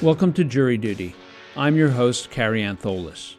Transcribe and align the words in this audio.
Welcome 0.00 0.32
to 0.34 0.44
Jury 0.44 0.78
Duty. 0.78 1.16
I'm 1.56 1.74
your 1.74 1.88
host, 1.88 2.30
Kary 2.30 2.62
Antholis. 2.62 3.34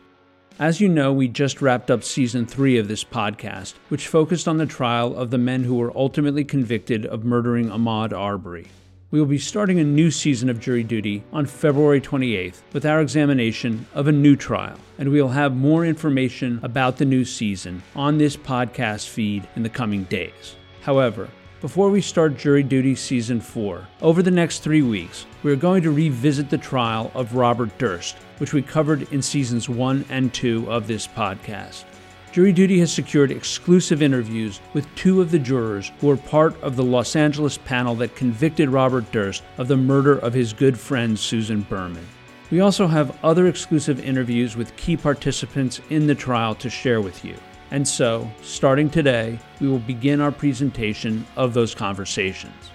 As 0.60 0.82
you 0.82 0.90
know, 0.90 1.14
we 1.14 1.30
just 1.30 1.62
wrapped 1.62 1.90
up 1.90 2.04
season 2.04 2.46
three 2.46 2.78
of 2.78 2.90
this 2.90 3.02
podcast, 3.02 3.76
which 3.88 4.10
focused 4.10 4.46
on 4.46 4.58
the 4.58 4.66
trial 4.66 5.16
of 5.16 5.32
the 5.32 5.38
men 5.38 5.64
who 5.64 5.76
were 5.76 5.96
ultimately 5.96 6.44
convicted 6.44 7.06
of 7.06 7.24
murdering 7.24 7.70
Ahmaud 7.70 8.12
Arbery. 8.12 8.68
We 9.10 9.20
will 9.20 9.26
be 9.26 9.38
starting 9.38 9.80
a 9.80 9.86
new 9.86 10.12
season 10.12 10.50
of 10.50 10.60
Jury 10.60 10.84
Duty 10.84 11.24
on 11.32 11.46
February 11.46 12.02
28th 12.02 12.62
with 12.74 12.86
our 12.86 13.00
examination 13.00 13.88
of 13.94 14.10
a 14.10 14.12
new 14.12 14.36
trial, 14.36 14.78
and 14.98 15.12
we 15.12 15.22
will 15.22 15.30
have 15.30 15.56
more 15.56 15.86
information 15.86 16.60
about 16.62 16.98
the 16.98 17.06
new 17.06 17.24
season 17.24 17.84
on 17.96 18.18
this 18.18 18.36
podcast 18.36 19.08
feed 19.08 19.48
in 19.56 19.64
the 19.64 19.70
coming 19.70 20.04
days. 20.04 20.58
However, 20.82 21.30
before 21.62 21.90
we 21.90 22.00
start 22.00 22.38
Jury 22.38 22.64
Duty 22.64 22.96
Season 22.96 23.42
4, 23.42 23.86
over 24.02 24.24
the 24.24 24.32
next 24.32 24.60
three 24.60 24.82
weeks, 24.82 25.26
we 25.44 25.52
are 25.52 25.58
going 25.58 25.84
to 25.84 25.92
revisit 25.92 26.50
the 26.50 26.58
trial 26.58 27.12
of 27.14 27.36
Robert 27.36 27.78
Durst, 27.78 28.16
which 28.38 28.54
we 28.54 28.62
covered 28.62 29.12
in 29.12 29.22
Seasons 29.22 29.68
1 29.68 30.06
and 30.10 30.34
2 30.34 30.72
of 30.72 30.88
this 30.88 31.06
podcast. 31.06 31.84
Jury 32.32 32.54
Duty 32.54 32.80
has 32.80 32.94
secured 32.94 33.32
exclusive 33.32 34.02
interviews 34.02 34.62
with 34.74 34.88
two 34.96 35.20
of 35.20 35.32
the 35.32 35.40
jurors 35.40 35.92
who 36.00 36.08
were 36.08 36.16
part 36.16 36.56
of 36.62 36.78
the 36.78 36.84
Los 36.84 37.18
Angeles 37.18 37.58
panel 37.58 37.96
that 37.96 38.16
convicted 38.16 38.70
Robert 38.70 39.12
Durst 39.12 39.44
of 39.58 39.68
the 39.68 39.76
murder 39.76 40.18
of 40.20 40.34
his 40.34 40.54
good 40.54 40.80
friend 40.80 41.20
Susan 41.20 41.64
Berman. 41.64 42.08
We 42.52 42.62
also 42.62 42.88
have 42.88 43.18
other 43.22 43.48
exclusive 43.48 44.00
interviews 44.00 44.56
with 44.56 44.76
key 44.78 44.96
participants 44.96 45.82
in 45.90 46.08
the 46.08 46.16
trial 46.16 46.56
to 46.56 46.70
share 46.70 47.02
with 47.02 47.26
you. 47.26 47.36
And 47.72 47.88
so, 47.88 48.30
starting 48.42 48.90
today, 48.90 49.40
we 49.60 49.68
will 49.68 49.80
begin 49.80 50.22
our 50.22 50.32
presentation 50.32 51.26
of 51.36 51.54
those 51.54 51.76
conversations. 51.76 52.72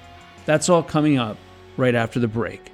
That's 0.46 0.68
all 0.68 0.82
coming 0.82 1.18
up 1.18 1.36
right 1.76 1.94
after 1.94 2.20
the 2.20 2.28
break. 2.28 2.73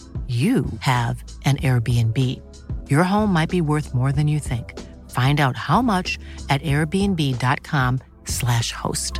you 0.27 0.65
have 0.79 1.21
an 1.43 1.57
Airbnb. 1.57 2.17
Your 2.89 3.03
home 3.03 3.33
might 3.33 3.49
be 3.49 3.59
worth 3.59 3.93
more 3.93 4.13
than 4.13 4.29
you 4.29 4.39
think. 4.39 4.79
Find 5.11 5.41
out 5.41 5.57
how 5.57 5.81
much 5.81 6.17
at 6.49 6.61
airbnb.com/slash 6.61 8.71
host. 8.71 9.19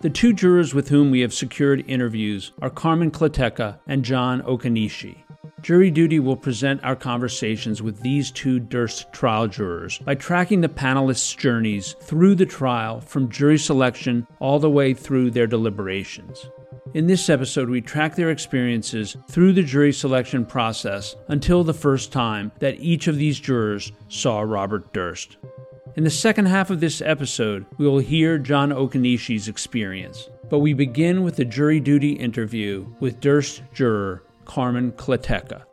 The 0.00 0.10
two 0.10 0.32
jurors 0.32 0.74
with 0.74 0.90
whom 0.90 1.10
we 1.10 1.18
have 1.20 1.34
secured 1.34 1.84
interviews 1.88 2.52
are 2.62 2.70
Carmen 2.70 3.10
Kleteca 3.10 3.80
and 3.86 4.04
John 4.04 4.42
Okanishi. 4.42 5.24
Jury 5.60 5.90
Duty 5.90 6.20
will 6.20 6.36
present 6.36 6.82
our 6.84 6.94
conversations 6.94 7.82
with 7.82 8.00
these 8.00 8.30
two 8.30 8.60
Durst 8.60 9.12
trial 9.12 9.48
jurors 9.48 9.98
by 9.98 10.14
tracking 10.14 10.60
the 10.60 10.68
panelists' 10.68 11.36
journeys 11.36 11.96
through 12.00 12.36
the 12.36 12.46
trial 12.46 13.00
from 13.00 13.28
jury 13.28 13.58
selection 13.58 14.26
all 14.38 14.60
the 14.60 14.70
way 14.70 14.94
through 14.94 15.32
their 15.32 15.48
deliberations. 15.48 16.48
In 16.94 17.06
this 17.06 17.28
episode, 17.28 17.68
we 17.68 17.80
track 17.80 18.14
their 18.14 18.30
experiences 18.30 19.16
through 19.28 19.52
the 19.52 19.62
jury 19.62 19.92
selection 19.92 20.46
process 20.46 21.16
until 21.26 21.64
the 21.64 21.74
first 21.74 22.12
time 22.12 22.52
that 22.60 22.80
each 22.80 23.08
of 23.08 23.16
these 23.16 23.40
jurors 23.40 23.92
saw 24.08 24.40
Robert 24.40 24.92
Durst. 24.92 25.36
In 25.96 26.04
the 26.04 26.10
second 26.10 26.46
half 26.46 26.70
of 26.70 26.80
this 26.80 27.02
episode, 27.02 27.66
we 27.76 27.86
will 27.86 27.98
hear 27.98 28.38
John 28.38 28.70
Okanishi's 28.70 29.48
experience, 29.48 30.30
but 30.48 30.60
we 30.60 30.72
begin 30.72 31.24
with 31.24 31.38
a 31.40 31.44
jury 31.44 31.80
duty 31.80 32.12
interview 32.12 32.86
with 33.00 33.20
Durst 33.20 33.62
juror 33.74 34.22
Carmen 34.48 34.92
Kleteca. 34.92 35.64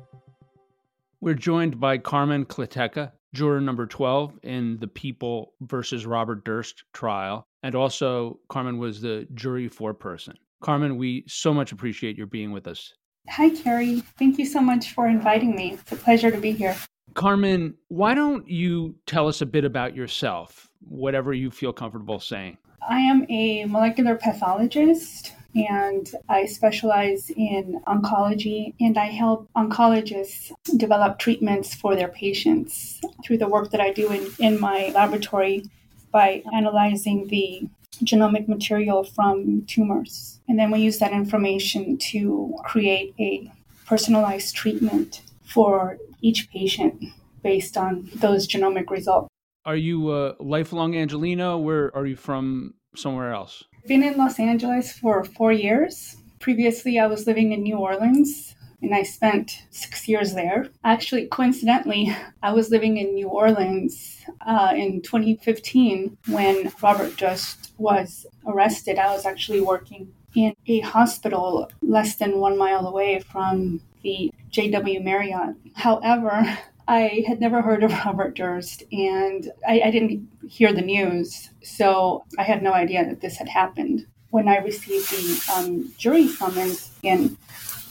We're 1.22 1.34
joined 1.34 1.80
by 1.80 1.97
Carmen 1.97 2.46
Kleteca, 2.46 3.13
juror 3.34 3.62
number 3.62 3.88
12 3.88 4.38
in 4.44 4.78
the 4.81 4.88
People 4.88 5.53
versus 5.62 6.06
Robert 6.06 6.44
Durst 6.44 6.84
trial, 6.91 7.47
and 7.64 7.74
also 7.74 8.38
Carmen 8.50 8.78
was 8.78 9.00
the 9.00 9.28
jury 9.34 9.69
foreperson. 9.69 10.34
Carmen, 10.62 10.97
we 10.97 11.24
so 11.25 11.53
much 11.53 11.72
appreciate 11.72 12.18
your 12.18 12.28
being 12.28 12.52
with 12.52 12.68
us. 12.68 12.94
Hi, 13.30 13.50
Kary. 13.50 14.02
Thank 14.19 14.38
you 14.38 14.46
so 14.46 14.59
much 14.59 14.91
for 14.91 15.08
inviting 15.08 15.56
me. 15.56 15.72
It's 15.72 15.94
a 15.94 15.96
pleasure 15.96 16.30
to 16.30 16.38
be 16.38 16.52
here. 16.52 16.75
Carmen, 17.14 17.75
why 17.88 18.14
don't 18.14 18.46
you 18.46 18.96
tell 19.08 19.30
us 19.30 19.40
a 19.40 19.46
bit 19.46 19.64
about 19.64 19.96
yourself, 19.96 20.69
whatever 20.81 21.34
you 21.34 21.50
feel 21.50 21.72
comfortable 21.72 22.19
saying? 22.19 22.58
I 22.88 23.00
am 23.00 23.25
a 23.30 23.64
molecular 23.66 24.16
pathologist 24.16 25.31
and 25.56 26.12
I 26.28 26.46
specialize 26.46 27.30
in 27.30 27.82
oncology 27.88 28.74
and 28.80 28.98
I 28.98 29.06
help 29.06 29.50
oncologists 29.56 30.52
develop 30.76 31.18
treatments 31.18 31.74
for 31.74 31.96
their 31.96 32.10
patients 32.10 33.00
through 33.24 33.38
the 33.38 33.48
work 33.48 33.72
that 33.72 33.80
I 33.80 33.94
do 33.94 34.12
in, 34.12 34.28
in 34.40 34.60
my 34.60 34.92
laboratory 34.94 35.66
by 36.12 36.44
analyzing 36.54 37.28
the 37.28 37.68
genomic 38.04 38.48
material 38.50 39.04
from 39.06 39.66
tumors. 39.66 40.40
And 40.50 40.60
then 40.60 40.72
we 40.72 40.80
use 40.80 41.00
that 41.00 41.14
information 41.14 41.98
to 42.10 42.56
create 42.66 43.14
a 43.20 43.52
personalized 43.86 44.56
treatment 44.56 45.22
for 45.46 45.98
each 46.22 46.50
patient 46.50 47.02
based 47.44 47.78
on 47.78 48.10
those 48.16 48.48
genomic 48.48 48.90
results. 48.90 49.30
Are 49.66 49.76
you 49.76 50.14
a 50.14 50.36
lifelong 50.40 50.96
Angelino? 50.96 51.58
Where 51.58 51.96
are 51.96 52.06
you 52.06 52.16
from 52.16 52.74
somewhere 52.96 53.32
else? 53.32 53.64
Been 53.88 54.01
in 54.01 54.18
Los 54.18 54.40
Angeles 54.40 54.91
for 54.91 55.23
four 55.23 55.51
years. 55.51 56.18
Previously, 56.40 56.97
I 56.97 57.06
was 57.06 57.28
living 57.28 57.51
in 57.51 57.62
New 57.62 57.78
Orleans 57.78 58.56
and 58.81 58.96
I 58.96 59.03
spent 59.03 59.62
six 59.69 60.07
years 60.07 60.34
there. 60.34 60.69
Actually, 60.84 61.28
coincidentally, 61.28 62.16
I 62.41 62.51
was 62.51 62.72
living 62.72 62.97
in 62.97 63.13
New 63.13 63.28
Orleans 63.28 64.25
uh, 64.41 64.73
in 64.75 65.03
2015 65.03 66.18
when 66.29 66.72
Robert 66.81 67.16
Durst 67.16 67.73
was 67.78 68.25
arrested. 68.47 68.97
I 68.97 69.13
was 69.13 69.23
actually 69.23 69.62
working 69.62 70.12
in 70.35 70.56
a 70.66 70.79
hospital 70.79 71.69
less 71.84 72.16
than 72.16 72.40
one 72.40 72.57
mile 72.57 72.88
away 72.88 73.19
from 73.19 73.81
the 74.02 74.31
JW 74.52 75.03
Marriott. 75.03 75.56
However, 75.75 76.57
I 76.88 77.23
had 77.28 77.40
never 77.40 77.62
heard 77.62 77.84
of 77.84 77.91
Robert 78.06 78.35
Durst 78.35 78.84
and 78.91 79.51
I, 79.68 79.81
I, 79.81 79.91
didn't 79.91 80.28
hear 80.47 80.73
the 80.73 80.81
news, 80.81 81.50
so 81.63 82.23
I 82.38 82.44
had 82.44 82.62
no 82.62 82.73
idea 82.73 83.06
that 83.06 83.22
this 83.22 83.38
had 83.38 83.50
happened. 83.50 84.06
When 84.29 84.47
I 84.50 84.57
received 84.57 85.09
the 85.12 85.53
um, 85.53 85.94
jury 85.97 86.28
summons 86.28 86.91
in 87.03 87.38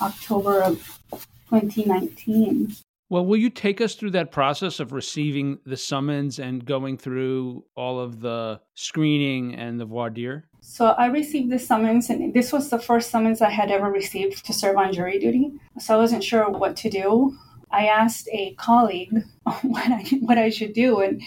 October 0.02 0.62
of 0.62 1.00
2019. 1.48 2.76
Well, 3.08 3.24
will 3.24 3.36
you 3.36 3.50
take 3.50 3.80
us 3.80 3.94
through 3.94 4.10
that 4.12 4.32
process 4.32 4.80
of 4.80 4.92
receiving 4.92 5.58
the 5.64 5.76
summons 5.76 6.38
and 6.38 6.64
going 6.64 6.98
through 6.98 7.64
all 7.76 8.00
of 8.00 8.20
the 8.20 8.60
screening 8.74 9.54
and 9.54 9.78
the 9.78 9.84
voir 9.84 10.10
dire? 10.10 10.44
So 10.60 10.86
I 10.86 11.06
received 11.06 11.50
the 11.50 11.58
summons, 11.58 12.10
and 12.10 12.34
this 12.34 12.52
was 12.52 12.70
the 12.70 12.78
first 12.78 13.10
summons 13.10 13.40
I 13.40 13.50
had 13.50 13.70
ever 13.70 13.90
received 13.90 14.44
to 14.46 14.52
serve 14.52 14.76
on 14.76 14.92
jury 14.92 15.18
duty. 15.18 15.52
So 15.78 15.94
I 15.94 15.98
wasn't 15.98 16.24
sure 16.24 16.48
what 16.50 16.76
to 16.76 16.90
do. 16.90 17.38
I 17.74 17.86
asked 17.86 18.28
a 18.32 18.54
colleague 18.54 19.24
what 19.62 19.90
I 19.90 20.02
what 20.20 20.38
I 20.38 20.50
should 20.50 20.72
do, 20.72 21.00
and 21.00 21.22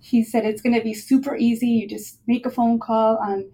he 0.00 0.24
said 0.24 0.44
it's 0.44 0.62
going 0.62 0.74
to 0.74 0.82
be 0.82 0.94
super 0.94 1.36
easy. 1.36 1.68
You 1.68 1.88
just 1.88 2.18
make 2.26 2.44
a 2.44 2.50
phone 2.50 2.78
call 2.78 3.16
on 3.18 3.50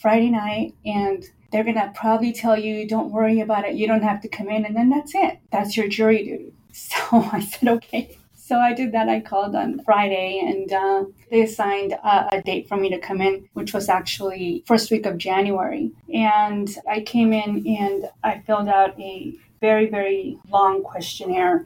Friday 0.00 0.30
night, 0.30 0.74
and 0.84 1.24
they're 1.50 1.64
going 1.64 1.74
to 1.74 1.92
probably 1.94 2.32
tell 2.32 2.56
you, 2.58 2.86
"Don't 2.86 3.10
worry 3.10 3.40
about 3.40 3.64
it. 3.64 3.74
You 3.74 3.86
don't 3.86 4.02
have 4.02 4.20
to 4.22 4.28
come 4.28 4.48
in," 4.48 4.64
and 4.64 4.76
then 4.76 4.90
that's 4.90 5.14
it. 5.14 5.38
That's 5.50 5.76
your 5.76 5.88
jury 5.88 6.24
duty. 6.24 6.54
So 6.70 7.28
I 7.32 7.40
said, 7.40 7.68
"Okay." 7.68 8.18
So 8.36 8.56
I 8.56 8.72
did 8.72 8.92
that. 8.92 9.08
I 9.08 9.20
called 9.20 9.54
on 9.54 9.82
Friday, 9.84 10.40
and 10.40 10.72
uh, 10.72 11.04
they 11.30 11.42
assigned 11.42 11.92
a, 11.92 12.36
a, 12.36 12.42
date 12.42 12.66
for 12.66 12.78
me 12.78 12.88
to 12.88 12.98
come 12.98 13.20
in, 13.20 13.46
which 13.52 13.74
was 13.74 13.90
actually 13.90 14.64
first 14.66 14.90
week 14.90 15.04
of 15.04 15.18
January. 15.18 15.90
And 16.14 16.66
I 16.88 17.00
came 17.00 17.34
in 17.34 17.66
and 17.66 18.08
I 18.24 18.38
filled 18.46 18.68
out 18.68 18.98
a 18.98 19.34
very, 19.60 19.90
very 19.90 20.38
long 20.48 20.82
questionnaire 20.82 21.64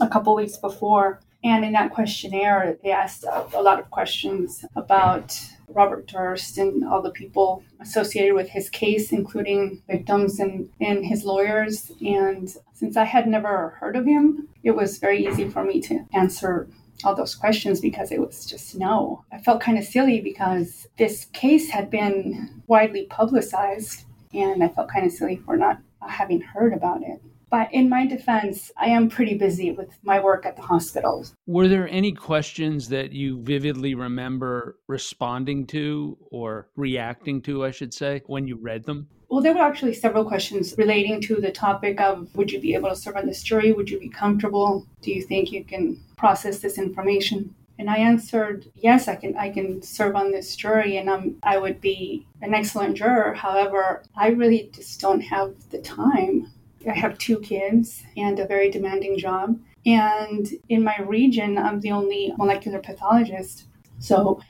a 0.00 0.08
couple 0.08 0.34
weeks 0.34 0.56
before. 0.56 1.20
And 1.42 1.64
in 1.64 1.72
that 1.72 1.92
questionnaire, 1.92 2.78
they 2.82 2.90
asked 2.90 3.24
a 3.24 3.60
lot 3.60 3.78
of 3.78 3.90
questions 3.90 4.64
about 4.76 5.38
Robert 5.68 6.06
Durst 6.06 6.56
and 6.56 6.84
all 6.84 7.02
the 7.02 7.10
people 7.10 7.62
associated 7.80 8.34
with 8.34 8.48
his 8.48 8.70
case, 8.70 9.12
including 9.12 9.82
victims 9.86 10.40
and, 10.40 10.70
and 10.80 11.04
his 11.04 11.24
lawyers. 11.24 11.92
And 12.00 12.48
since 12.72 12.96
I 12.96 13.04
had 13.04 13.28
never 13.28 13.76
heard 13.80 13.94
of 13.94 14.06
him, 14.06 14.48
it 14.62 14.70
was 14.70 14.98
very 14.98 15.26
easy 15.26 15.48
for 15.48 15.64
me 15.64 15.80
to 15.82 16.06
answer 16.14 16.66
all 17.04 17.14
those 17.14 17.34
questions 17.34 17.80
because 17.80 18.10
it 18.10 18.20
was 18.20 18.46
just 18.46 18.74
no. 18.76 19.24
I 19.30 19.38
felt 19.38 19.60
kind 19.60 19.76
of 19.76 19.84
silly 19.84 20.22
because 20.22 20.86
this 20.96 21.26
case 21.26 21.68
had 21.68 21.90
been 21.90 22.62
widely 22.66 23.04
publicized 23.06 24.04
and 24.32 24.64
I 24.64 24.68
felt 24.68 24.88
kind 24.88 25.04
of 25.04 25.12
silly 25.12 25.36
for 25.36 25.56
not 25.56 25.78
having 26.00 26.40
heard 26.40 26.72
about 26.72 27.02
it. 27.02 27.20
But 27.54 27.72
in 27.72 27.88
my 27.88 28.04
defense, 28.04 28.72
I 28.76 28.86
am 28.86 29.08
pretty 29.08 29.38
busy 29.38 29.70
with 29.70 29.90
my 30.02 30.18
work 30.18 30.44
at 30.44 30.56
the 30.56 30.62
hospital. 30.62 31.24
Were 31.46 31.68
there 31.68 31.86
any 31.88 32.10
questions 32.10 32.88
that 32.88 33.12
you 33.12 33.40
vividly 33.42 33.94
remember 33.94 34.80
responding 34.88 35.64
to 35.68 36.18
or 36.32 36.66
reacting 36.74 37.40
to, 37.42 37.64
I 37.64 37.70
should 37.70 37.94
say, 37.94 38.22
when 38.26 38.48
you 38.48 38.56
read 38.56 38.82
them? 38.82 39.06
Well, 39.28 39.40
there 39.40 39.54
were 39.54 39.60
actually 39.60 39.94
several 39.94 40.24
questions 40.24 40.74
relating 40.76 41.20
to 41.28 41.36
the 41.36 41.52
topic 41.52 42.00
of 42.00 42.34
would 42.34 42.50
you 42.50 42.58
be 42.58 42.74
able 42.74 42.88
to 42.88 42.96
serve 42.96 43.14
on 43.14 43.26
this 43.26 43.44
jury? 43.44 43.72
Would 43.72 43.88
you 43.88 44.00
be 44.00 44.08
comfortable? 44.08 44.84
Do 45.00 45.12
you 45.12 45.22
think 45.22 45.52
you 45.52 45.62
can 45.62 46.02
process 46.16 46.58
this 46.58 46.76
information? 46.76 47.54
And 47.78 47.88
I 47.88 47.98
answered, 47.98 48.66
yes, 48.74 49.06
I 49.06 49.14
can 49.14 49.36
I 49.36 49.50
can 49.50 49.80
serve 49.80 50.16
on 50.16 50.32
this 50.32 50.56
jury 50.56 50.96
and 50.96 51.08
I'm, 51.08 51.36
I 51.44 51.58
would 51.58 51.80
be 51.80 52.26
an 52.42 52.52
excellent 52.52 52.96
juror. 52.96 53.32
However, 53.34 54.02
I 54.16 54.30
really 54.30 54.70
just 54.74 55.00
don't 55.00 55.20
have 55.20 55.54
the 55.70 55.78
time. 55.78 56.50
I 56.88 56.94
have 56.94 57.18
two 57.18 57.38
kids 57.40 58.04
and 58.16 58.38
a 58.38 58.46
very 58.46 58.70
demanding 58.70 59.18
job. 59.18 59.58
And 59.86 60.48
in 60.68 60.82
my 60.82 60.96
region, 61.00 61.58
I'm 61.58 61.80
the 61.80 61.92
only 61.92 62.32
molecular 62.36 62.80
pathologist. 62.80 63.66
So 63.98 64.40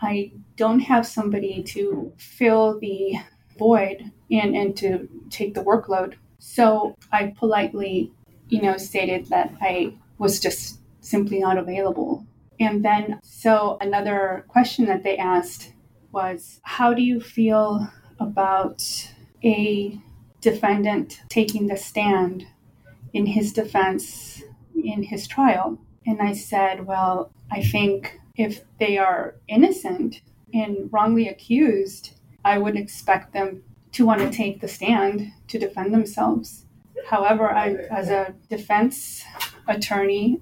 I 0.00 0.32
don't 0.56 0.80
have 0.80 1.06
somebody 1.06 1.62
to 1.62 2.12
fill 2.18 2.78
the 2.78 3.14
void 3.58 4.10
and, 4.30 4.54
and 4.54 4.76
to 4.76 5.08
take 5.30 5.54
the 5.54 5.64
workload. 5.64 6.14
So 6.38 6.94
I 7.12 7.34
politely, 7.36 8.12
you 8.48 8.60
know, 8.60 8.76
stated 8.76 9.26
that 9.26 9.54
I 9.60 9.94
was 10.18 10.40
just 10.40 10.80
simply 11.00 11.38
not 11.40 11.58
available. 11.58 12.26
And 12.60 12.84
then, 12.84 13.18
so 13.22 13.78
another 13.80 14.44
question 14.48 14.86
that 14.86 15.02
they 15.02 15.16
asked 15.16 15.72
was, 16.12 16.60
How 16.62 16.94
do 16.94 17.02
you 17.02 17.20
feel 17.20 17.88
about 18.20 18.82
a 19.42 19.98
defendant 20.44 21.22
taking 21.28 21.66
the 21.66 21.76
stand 21.76 22.46
in 23.12 23.26
his 23.26 23.52
defense 23.52 24.42
in 24.76 25.02
his 25.02 25.26
trial? 25.26 25.78
And 26.06 26.22
I 26.22 26.34
said, 26.34 26.86
Well, 26.86 27.32
I 27.50 27.62
think 27.62 28.20
if 28.36 28.62
they 28.78 28.98
are 28.98 29.36
innocent 29.48 30.20
and 30.52 30.88
wrongly 30.92 31.28
accused, 31.28 32.12
I 32.44 32.58
would 32.58 32.76
expect 32.76 33.32
them 33.32 33.64
to 33.92 34.06
want 34.06 34.20
to 34.20 34.30
take 34.30 34.60
the 34.60 34.68
stand 34.68 35.32
to 35.48 35.58
defend 35.58 35.92
themselves. 35.94 36.66
However, 37.06 37.50
I, 37.50 37.74
as 37.90 38.08
a 38.08 38.34
defense 38.48 39.24
attorney, 39.68 40.40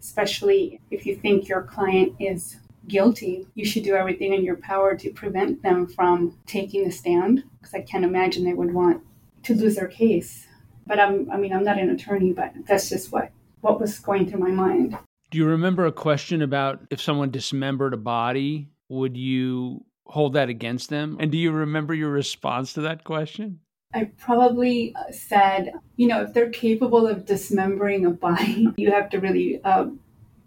especially 0.00 0.80
if 0.90 1.06
you 1.06 1.16
think 1.16 1.48
your 1.48 1.62
client 1.62 2.14
is 2.18 2.58
guilty, 2.88 3.46
you 3.54 3.64
should 3.64 3.84
do 3.84 3.94
everything 3.94 4.32
in 4.32 4.44
your 4.44 4.56
power 4.56 4.96
to 4.96 5.10
prevent 5.10 5.62
them 5.62 5.86
from 5.86 6.36
taking 6.46 6.84
the 6.84 6.90
stand 6.90 7.44
because 7.58 7.74
I 7.74 7.80
can't 7.80 8.04
imagine 8.04 8.44
they 8.44 8.52
would 8.52 8.74
want 8.74 9.02
to 9.44 9.54
lose 9.54 9.76
their 9.76 9.88
case. 9.88 10.46
But 10.86 11.00
I'm, 11.00 11.30
I 11.30 11.36
mean, 11.36 11.52
I'm 11.52 11.64
not 11.64 11.78
an 11.78 11.90
attorney, 11.90 12.32
but 12.32 12.52
that's 12.66 12.88
just 12.88 13.12
what, 13.12 13.30
what 13.60 13.80
was 13.80 13.98
going 13.98 14.28
through 14.28 14.40
my 14.40 14.50
mind. 14.50 14.98
Do 15.30 15.38
you 15.38 15.46
remember 15.46 15.86
a 15.86 15.92
question 15.92 16.42
about 16.42 16.80
if 16.90 17.00
someone 17.00 17.30
dismembered 17.30 17.94
a 17.94 17.98
body, 17.98 18.68
would 18.88 19.16
you 19.16 19.84
hold 20.06 20.34
that 20.34 20.48
against 20.48 20.90
them? 20.90 21.16
And 21.18 21.32
do 21.32 21.38
you 21.38 21.50
remember 21.50 21.94
your 21.94 22.10
response 22.10 22.74
to 22.74 22.82
that 22.82 23.04
question? 23.04 23.60
I 23.94 24.10
probably 24.18 24.94
said, 25.12 25.72
you 25.96 26.08
know, 26.08 26.22
if 26.22 26.34
they're 26.34 26.50
capable 26.50 27.06
of 27.06 27.24
dismembering 27.24 28.04
a 28.04 28.10
body, 28.10 28.68
you 28.76 28.90
have 28.90 29.08
to 29.10 29.18
really 29.18 29.60
uh, 29.64 29.86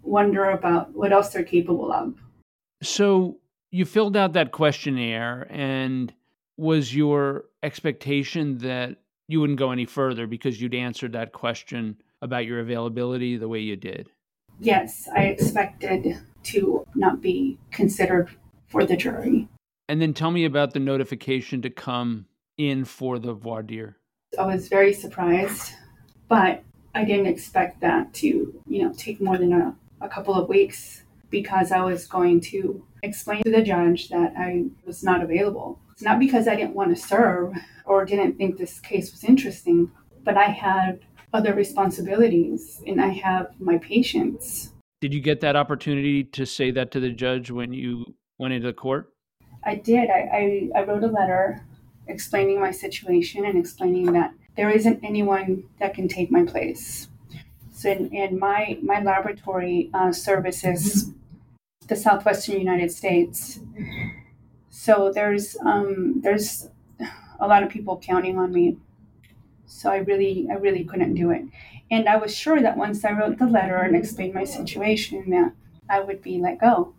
wonder 0.02 0.50
about 0.50 0.94
what 0.94 1.12
else 1.12 1.30
they're 1.30 1.42
capable 1.42 1.90
of. 1.92 2.14
So 2.82 3.38
you 3.70 3.84
filled 3.84 4.16
out 4.16 4.34
that 4.34 4.52
questionnaire, 4.52 5.46
and 5.50 6.12
was 6.56 6.94
your 6.94 7.44
expectation 7.62 8.58
that 8.58 8.96
you 9.26 9.40
wouldn't 9.40 9.58
go 9.58 9.70
any 9.70 9.84
further 9.84 10.26
because 10.26 10.60
you'd 10.60 10.74
answered 10.74 11.12
that 11.12 11.32
question 11.32 11.96
about 12.22 12.46
your 12.46 12.60
availability 12.60 13.36
the 13.36 13.48
way 13.48 13.60
you 13.60 13.76
did? 13.76 14.08
Yes, 14.60 15.08
I 15.14 15.24
expected 15.24 16.18
to 16.44 16.84
not 16.94 17.20
be 17.20 17.58
considered 17.70 18.30
for 18.66 18.84
the 18.84 18.96
jury. 18.96 19.48
And 19.88 20.02
then 20.02 20.12
tell 20.12 20.30
me 20.30 20.44
about 20.44 20.72
the 20.72 20.80
notification 20.80 21.62
to 21.62 21.70
come 21.70 22.26
in 22.56 22.84
for 22.84 23.18
the 23.18 23.32
voir 23.32 23.62
dire. 23.62 23.96
I 24.38 24.44
was 24.44 24.68
very 24.68 24.92
surprised, 24.92 25.72
but 26.28 26.62
I 26.94 27.04
didn't 27.04 27.26
expect 27.26 27.80
that 27.80 28.12
to, 28.14 28.62
you 28.66 28.82
know, 28.82 28.92
take 28.96 29.20
more 29.20 29.38
than 29.38 29.52
a, 29.52 29.76
a 30.00 30.08
couple 30.08 30.34
of 30.34 30.48
weeks 30.48 31.02
because 31.30 31.72
I 31.72 31.80
was 31.80 32.06
going 32.06 32.40
to 32.42 32.84
explain 33.02 33.42
to 33.44 33.50
the 33.50 33.62
judge 33.62 34.08
that 34.08 34.34
I 34.36 34.64
was 34.84 35.02
not 35.02 35.22
available. 35.22 35.78
It's 35.98 36.04
not 36.04 36.20
because 36.20 36.46
I 36.46 36.54
didn't 36.54 36.76
want 36.76 36.96
to 36.96 37.02
serve 37.02 37.54
or 37.84 38.04
didn't 38.04 38.38
think 38.38 38.56
this 38.56 38.78
case 38.78 39.10
was 39.10 39.24
interesting, 39.24 39.90
but 40.22 40.36
I 40.36 40.44
had 40.44 41.00
other 41.32 41.52
responsibilities 41.52 42.80
and 42.86 43.00
I 43.00 43.08
have 43.08 43.48
my 43.58 43.78
patients. 43.78 44.74
Did 45.00 45.12
you 45.12 45.20
get 45.20 45.40
that 45.40 45.56
opportunity 45.56 46.22
to 46.22 46.46
say 46.46 46.70
that 46.70 46.92
to 46.92 47.00
the 47.00 47.10
judge 47.10 47.50
when 47.50 47.72
you 47.72 48.14
went 48.38 48.54
into 48.54 48.68
the 48.68 48.74
court? 48.74 49.12
I 49.64 49.74
did. 49.74 50.08
I, 50.08 50.70
I, 50.76 50.78
I 50.78 50.84
wrote 50.84 51.02
a 51.02 51.08
letter 51.08 51.66
explaining 52.06 52.60
my 52.60 52.70
situation 52.70 53.44
and 53.44 53.58
explaining 53.58 54.12
that 54.12 54.32
there 54.54 54.70
isn't 54.70 55.00
anyone 55.02 55.64
that 55.80 55.94
can 55.94 56.06
take 56.06 56.30
my 56.30 56.44
place. 56.44 57.08
So, 57.72 57.90
in, 57.90 58.14
in 58.14 58.38
my 58.38 58.78
my 58.82 59.02
laboratory 59.02 59.90
uh, 59.92 60.12
services 60.12 61.10
the 61.88 61.96
southwestern 61.96 62.58
United 62.58 62.92
States. 62.92 63.58
So 64.80 65.10
there's 65.12 65.56
um, 65.66 66.20
there's 66.20 66.68
a 67.40 67.48
lot 67.48 67.64
of 67.64 67.68
people 67.68 68.00
counting 68.00 68.38
on 68.38 68.52
me. 68.52 68.76
So 69.66 69.90
I 69.90 69.96
really 69.96 70.46
I 70.48 70.54
really 70.54 70.84
couldn't 70.84 71.16
do 71.16 71.32
it, 71.32 71.42
and 71.90 72.08
I 72.08 72.16
was 72.16 72.32
sure 72.32 72.62
that 72.62 72.76
once 72.76 73.04
I 73.04 73.10
wrote 73.10 73.38
the 73.38 73.48
letter 73.48 73.78
and 73.78 73.96
explained 73.96 74.34
my 74.34 74.44
situation 74.44 75.30
that 75.30 75.52
I 75.90 75.98
would 75.98 76.22
be 76.22 76.38
let 76.38 76.60
go, 76.60 76.94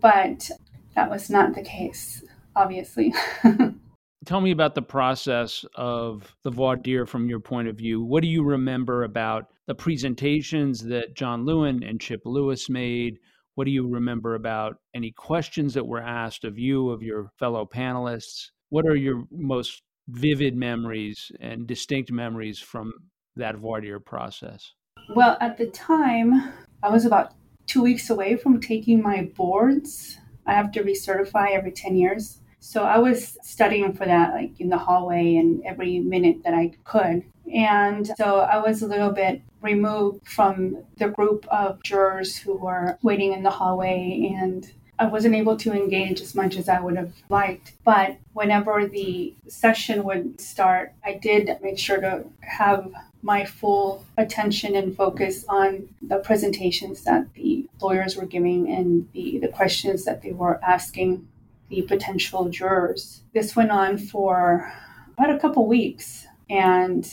but 0.00 0.48
that 0.94 1.10
was 1.10 1.28
not 1.28 1.56
the 1.56 1.62
case, 1.62 2.22
obviously. 2.54 3.12
Tell 4.24 4.40
me 4.40 4.52
about 4.52 4.76
the 4.76 4.82
process 4.82 5.64
of 5.74 6.32
the 6.44 6.52
voir 6.52 6.76
dire 6.76 7.06
from 7.06 7.28
your 7.28 7.40
point 7.40 7.66
of 7.66 7.76
view. 7.76 8.04
What 8.04 8.22
do 8.22 8.28
you 8.28 8.44
remember 8.44 9.02
about 9.02 9.46
the 9.66 9.74
presentations 9.74 10.80
that 10.84 11.16
John 11.16 11.44
Lewin 11.44 11.82
and 11.82 12.00
Chip 12.00 12.22
Lewis 12.24 12.70
made? 12.70 13.18
What 13.56 13.64
do 13.64 13.70
you 13.70 13.86
remember 13.86 14.34
about 14.34 14.76
any 14.94 15.10
questions 15.10 15.74
that 15.74 15.86
were 15.86 16.00
asked 16.00 16.44
of 16.44 16.58
you, 16.58 16.90
of 16.90 17.02
your 17.02 17.30
fellow 17.38 17.66
panelists? 17.66 18.50
What 18.68 18.86
are 18.86 18.96
your 18.96 19.24
most 19.30 19.82
vivid 20.08 20.56
memories 20.56 21.32
and 21.40 21.66
distinct 21.66 22.12
memories 22.12 22.58
from 22.58 22.92
that 23.34 23.56
voir 23.56 23.80
dire 23.80 23.98
process? 23.98 24.72
Well, 25.14 25.36
at 25.40 25.58
the 25.58 25.66
time, 25.66 26.52
I 26.82 26.90
was 26.90 27.04
about 27.04 27.34
two 27.66 27.82
weeks 27.82 28.10
away 28.10 28.36
from 28.36 28.60
taking 28.60 29.02
my 29.02 29.30
boards 29.34 30.18
I 30.46 30.54
have 30.54 30.70
to 30.72 30.82
recertify 30.82 31.52
every 31.52 31.72
10 31.72 31.96
years. 31.96 32.38
So 32.60 32.84
I 32.84 32.98
was 32.98 33.36
studying 33.42 33.92
for 33.92 34.06
that 34.06 34.32
like 34.32 34.60
in 34.60 34.68
the 34.68 34.78
hallway 34.78 35.36
and 35.36 35.62
every 35.64 35.98
minute 36.00 36.38
that 36.44 36.54
I 36.54 36.72
could. 36.84 37.24
And 37.52 38.06
so 38.16 38.40
I 38.40 38.58
was 38.58 38.82
a 38.82 38.86
little 38.86 39.10
bit 39.10 39.42
removed 39.62 40.26
from 40.28 40.84
the 40.96 41.08
group 41.08 41.46
of 41.48 41.82
jurors 41.82 42.36
who 42.36 42.54
were 42.54 42.98
waiting 43.02 43.32
in 43.32 43.42
the 43.42 43.50
hallway 43.50 44.32
and 44.36 44.70
I 44.98 45.06
wasn't 45.06 45.34
able 45.34 45.56
to 45.58 45.72
engage 45.72 46.20
as 46.20 46.34
much 46.34 46.56
as 46.56 46.68
I 46.68 46.80
would 46.80 46.96
have 46.96 47.12
liked. 47.28 47.74
But 47.84 48.16
whenever 48.32 48.86
the 48.86 49.34
session 49.46 50.04
would 50.04 50.40
start, 50.40 50.94
I 51.04 51.14
did 51.14 51.50
make 51.62 51.78
sure 51.78 52.00
to 52.00 52.24
have 52.40 52.90
my 53.22 53.44
full 53.44 54.06
attention 54.16 54.74
and 54.74 54.96
focus 54.96 55.44
on 55.48 55.88
the 56.00 56.18
presentations 56.18 57.02
that 57.02 57.32
the 57.34 57.68
lawyers 57.80 58.16
were 58.16 58.26
giving 58.26 58.72
and 58.72 59.08
the, 59.12 59.38
the 59.38 59.48
questions 59.48 60.04
that 60.04 60.22
they 60.22 60.32
were 60.32 60.62
asking 60.64 61.26
the 61.68 61.82
potential 61.82 62.48
jurors. 62.48 63.22
This 63.34 63.56
went 63.56 63.70
on 63.70 63.98
for 63.98 64.72
about 65.18 65.34
a 65.34 65.38
couple 65.38 65.66
weeks, 65.66 66.26
and 66.48 67.10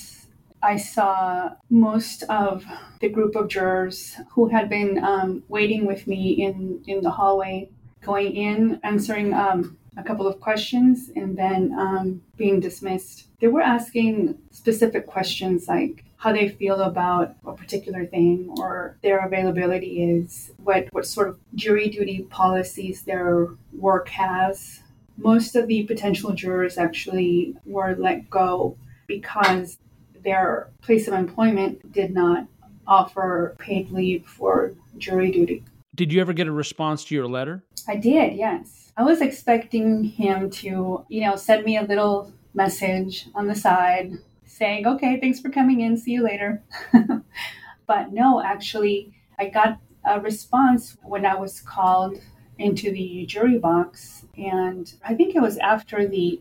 I 0.63 0.77
saw 0.77 1.51
most 1.69 2.23
of 2.23 2.65
the 3.01 3.09
group 3.09 3.35
of 3.35 3.49
jurors 3.49 4.15
who 4.31 4.47
had 4.47 4.69
been 4.69 5.03
um, 5.03 5.43
waiting 5.49 5.85
with 5.85 6.07
me 6.07 6.43
in, 6.43 6.81
in 6.87 7.01
the 7.01 7.11
hallway, 7.11 7.69
going 8.01 8.35
in, 8.35 8.79
answering 8.83 9.33
um, 9.33 9.77
a 9.97 10.03
couple 10.03 10.25
of 10.25 10.39
questions, 10.39 11.11
and 11.15 11.37
then 11.37 11.73
um, 11.77 12.21
being 12.37 12.61
dismissed. 12.61 13.27
They 13.41 13.47
were 13.47 13.61
asking 13.61 14.37
specific 14.51 15.05
questions 15.05 15.67
like 15.67 16.05
how 16.15 16.31
they 16.31 16.47
feel 16.47 16.79
about 16.81 17.35
a 17.45 17.51
particular 17.51 18.05
thing 18.05 18.55
or 18.57 18.95
their 19.03 19.25
availability 19.25 20.01
is, 20.01 20.51
what, 20.63 20.87
what 20.91 21.05
sort 21.05 21.27
of 21.27 21.37
jury 21.55 21.89
duty 21.89 22.21
policies 22.29 23.01
their 23.01 23.49
work 23.77 24.07
has. 24.07 24.79
Most 25.17 25.57
of 25.57 25.67
the 25.67 25.83
potential 25.83 26.31
jurors 26.31 26.77
actually 26.77 27.55
were 27.65 27.95
let 27.99 28.29
go 28.29 28.77
because 29.05 29.77
their 30.23 30.69
place 30.81 31.07
of 31.07 31.13
employment 31.13 31.91
did 31.91 32.13
not 32.13 32.47
offer 32.87 33.55
paid 33.59 33.89
leave 33.91 34.25
for 34.25 34.73
jury 34.97 35.31
duty. 35.31 35.63
Did 35.95 36.11
you 36.11 36.21
ever 36.21 36.33
get 36.33 36.47
a 36.47 36.51
response 36.51 37.05
to 37.05 37.15
your 37.15 37.27
letter? 37.27 37.63
I 37.87 37.95
did, 37.95 38.33
yes. 38.33 38.91
I 38.97 39.03
was 39.03 39.21
expecting 39.21 40.03
him 40.03 40.49
to, 40.51 41.05
you 41.07 41.21
know, 41.21 41.35
send 41.35 41.65
me 41.65 41.77
a 41.77 41.83
little 41.83 42.31
message 42.53 43.27
on 43.35 43.47
the 43.47 43.55
side 43.55 44.13
saying, 44.45 44.85
okay, 44.85 45.19
thanks 45.19 45.39
for 45.39 45.49
coming 45.49 45.81
in, 45.81 45.97
see 45.97 46.11
you 46.11 46.23
later. 46.23 46.63
but 47.87 48.13
no, 48.13 48.41
actually, 48.41 49.13
I 49.39 49.49
got 49.49 49.79
a 50.05 50.19
response 50.19 50.97
when 51.03 51.25
I 51.25 51.35
was 51.35 51.61
called 51.61 52.19
into 52.59 52.91
the 52.91 53.25
jury 53.25 53.57
box. 53.57 54.25
And 54.37 54.93
I 55.03 55.15
think 55.15 55.35
it 55.35 55.41
was 55.41 55.57
after 55.57 56.07
the 56.07 56.39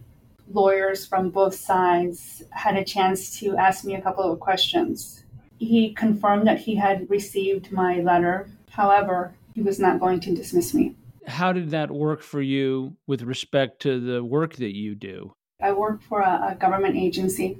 lawyers 0.55 1.07
from 1.07 1.31
both 1.31 1.55
sides 1.55 2.43
had 2.51 2.77
a 2.77 2.85
chance 2.85 3.39
to 3.41 3.57
ask 3.57 3.85
me 3.85 3.95
a 3.95 4.01
couple 4.01 4.31
of 4.31 4.41
questions. 4.41 5.25
He 5.59 5.93
confirmed 5.93 6.47
that 6.47 6.59
he 6.59 6.75
had 6.75 7.09
received 7.09 7.73
my 7.73 8.01
letter. 8.01 8.49
However, 8.71 9.35
he 9.55 9.63
was 9.63 9.79
not 9.79 10.01
going 10.01 10.21
to 10.21 10.35
dismiss 10.35 10.75
me. 10.75 10.95
How 11.27 11.53
did 11.53 11.71
that 11.71 11.91
work 11.91 12.23
for 12.23 12.43
you 12.43 12.97
with 13.07 13.23
respect 13.23 13.81
to 13.83 14.01
the 14.01 14.25
work 14.25 14.57
that 14.57 14.75
you 14.75 14.95
do? 14.95 15.33
I 15.61 15.73
work 15.73 16.03
for 16.03 16.21
a, 16.21 16.51
a 16.53 16.55
government 16.57 16.97
agency. 16.97 17.59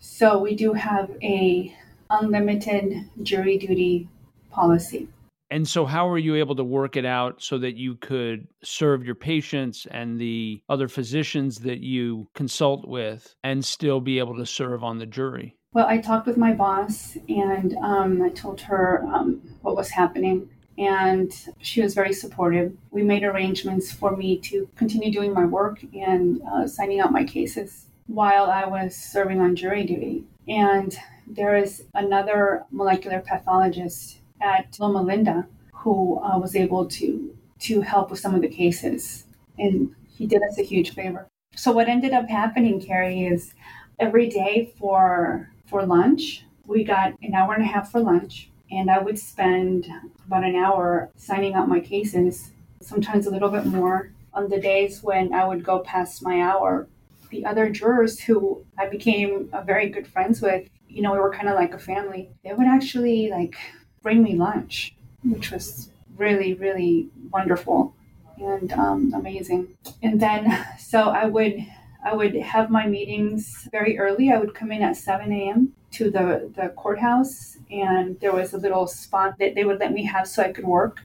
So 0.00 0.38
we 0.38 0.54
do 0.54 0.72
have 0.72 1.10
a 1.22 1.74
unlimited 2.10 3.08
jury 3.22 3.58
duty 3.58 4.08
policy. 4.50 5.08
And 5.50 5.66
so, 5.66 5.86
how 5.86 6.08
were 6.08 6.18
you 6.18 6.34
able 6.34 6.56
to 6.56 6.64
work 6.64 6.96
it 6.96 7.04
out 7.04 7.42
so 7.42 7.58
that 7.58 7.76
you 7.76 7.96
could 7.96 8.48
serve 8.64 9.04
your 9.04 9.14
patients 9.14 9.86
and 9.90 10.20
the 10.20 10.62
other 10.68 10.88
physicians 10.88 11.58
that 11.58 11.80
you 11.80 12.28
consult 12.34 12.86
with 12.88 13.34
and 13.44 13.64
still 13.64 14.00
be 14.00 14.18
able 14.18 14.36
to 14.36 14.46
serve 14.46 14.82
on 14.82 14.98
the 14.98 15.06
jury? 15.06 15.56
Well, 15.72 15.86
I 15.86 15.98
talked 15.98 16.26
with 16.26 16.36
my 16.36 16.52
boss 16.52 17.16
and 17.28 17.76
um, 17.76 18.22
I 18.22 18.30
told 18.30 18.60
her 18.62 19.04
um, 19.04 19.42
what 19.62 19.76
was 19.76 19.90
happening, 19.90 20.48
and 20.78 21.32
she 21.60 21.82
was 21.82 21.94
very 21.94 22.12
supportive. 22.12 22.76
We 22.90 23.02
made 23.02 23.22
arrangements 23.22 23.92
for 23.92 24.16
me 24.16 24.38
to 24.38 24.68
continue 24.74 25.12
doing 25.12 25.32
my 25.32 25.44
work 25.44 25.84
and 25.94 26.40
uh, 26.50 26.66
signing 26.66 27.00
out 27.00 27.12
my 27.12 27.24
cases 27.24 27.86
while 28.06 28.50
I 28.50 28.64
was 28.64 28.96
serving 28.96 29.40
on 29.40 29.54
jury 29.54 29.84
duty. 29.84 30.24
And 30.48 30.96
there 31.26 31.56
is 31.56 31.84
another 31.94 32.64
molecular 32.70 33.20
pathologist 33.20 34.20
at 34.40 34.76
Loma 34.78 35.02
Linda 35.02 35.46
who 35.86 36.18
uh, 36.18 36.38
was 36.38 36.56
able 36.56 36.86
to 36.86 37.32
to 37.58 37.80
help 37.80 38.10
with 38.10 38.18
some 38.18 38.34
of 38.34 38.42
the 38.42 38.48
cases, 38.48 39.24
and 39.58 39.94
he 40.08 40.26
did 40.26 40.42
us 40.42 40.58
a 40.58 40.62
huge 40.62 40.92
favor. 40.94 41.28
So 41.54 41.72
what 41.72 41.88
ended 41.88 42.12
up 42.12 42.28
happening, 42.28 42.80
Kary, 42.80 43.24
is 43.24 43.54
every 43.98 44.28
day 44.28 44.74
for 44.78 45.48
for 45.66 45.86
lunch 45.86 46.44
we 46.66 46.82
got 46.82 47.14
an 47.22 47.34
hour 47.34 47.54
and 47.54 47.62
a 47.62 47.66
half 47.66 47.92
for 47.92 48.00
lunch, 48.00 48.50
and 48.70 48.90
I 48.90 48.98
would 48.98 49.18
spend 49.18 49.86
about 50.26 50.44
an 50.44 50.56
hour 50.56 51.10
signing 51.16 51.54
out 51.54 51.68
my 51.68 51.80
cases, 51.80 52.50
sometimes 52.82 53.26
a 53.26 53.30
little 53.30 53.50
bit 53.50 53.66
more. 53.66 54.12
On 54.34 54.48
the 54.48 54.60
days 54.60 55.02
when 55.02 55.32
I 55.32 55.46
would 55.46 55.64
go 55.64 55.78
past 55.78 56.22
my 56.22 56.42
hour, 56.42 56.88
the 57.30 57.46
other 57.46 57.70
jurors 57.70 58.20
who 58.20 58.64
I 58.76 58.86
became 58.86 59.50
very 59.64 59.88
good 59.88 60.06
friends 60.06 60.42
with, 60.42 60.68
you 60.88 61.00
know, 61.00 61.12
we 61.12 61.18
were 61.18 61.32
kind 61.32 61.48
of 61.48 61.54
like 61.54 61.72
a 61.72 61.78
family. 61.78 62.28
They 62.44 62.52
would 62.52 62.66
actually 62.66 63.30
like 63.30 63.56
bring 64.02 64.22
me 64.22 64.34
lunch, 64.34 64.94
which 65.22 65.50
was 65.50 65.90
really, 66.16 66.54
really 66.54 67.08
wonderful 67.30 67.94
and 68.38 68.72
um, 68.72 69.12
amazing. 69.14 69.68
And 70.02 70.20
then, 70.20 70.66
so 70.78 71.08
I 71.10 71.26
would, 71.26 71.64
I 72.04 72.14
would 72.14 72.34
have 72.34 72.70
my 72.70 72.86
meetings 72.86 73.68
very 73.70 73.98
early. 73.98 74.30
I 74.30 74.38
would 74.38 74.54
come 74.54 74.72
in 74.72 74.82
at 74.82 74.96
7 74.96 75.32
a.m. 75.32 75.72
to 75.92 76.10
the, 76.10 76.50
the 76.54 76.68
courthouse, 76.70 77.56
and 77.70 78.18
there 78.20 78.32
was 78.32 78.52
a 78.52 78.58
little 78.58 78.86
spot 78.86 79.38
that 79.38 79.54
they 79.54 79.64
would 79.64 79.80
let 79.80 79.92
me 79.92 80.04
have 80.04 80.28
so 80.28 80.42
I 80.42 80.52
could 80.52 80.66
work. 80.66 81.00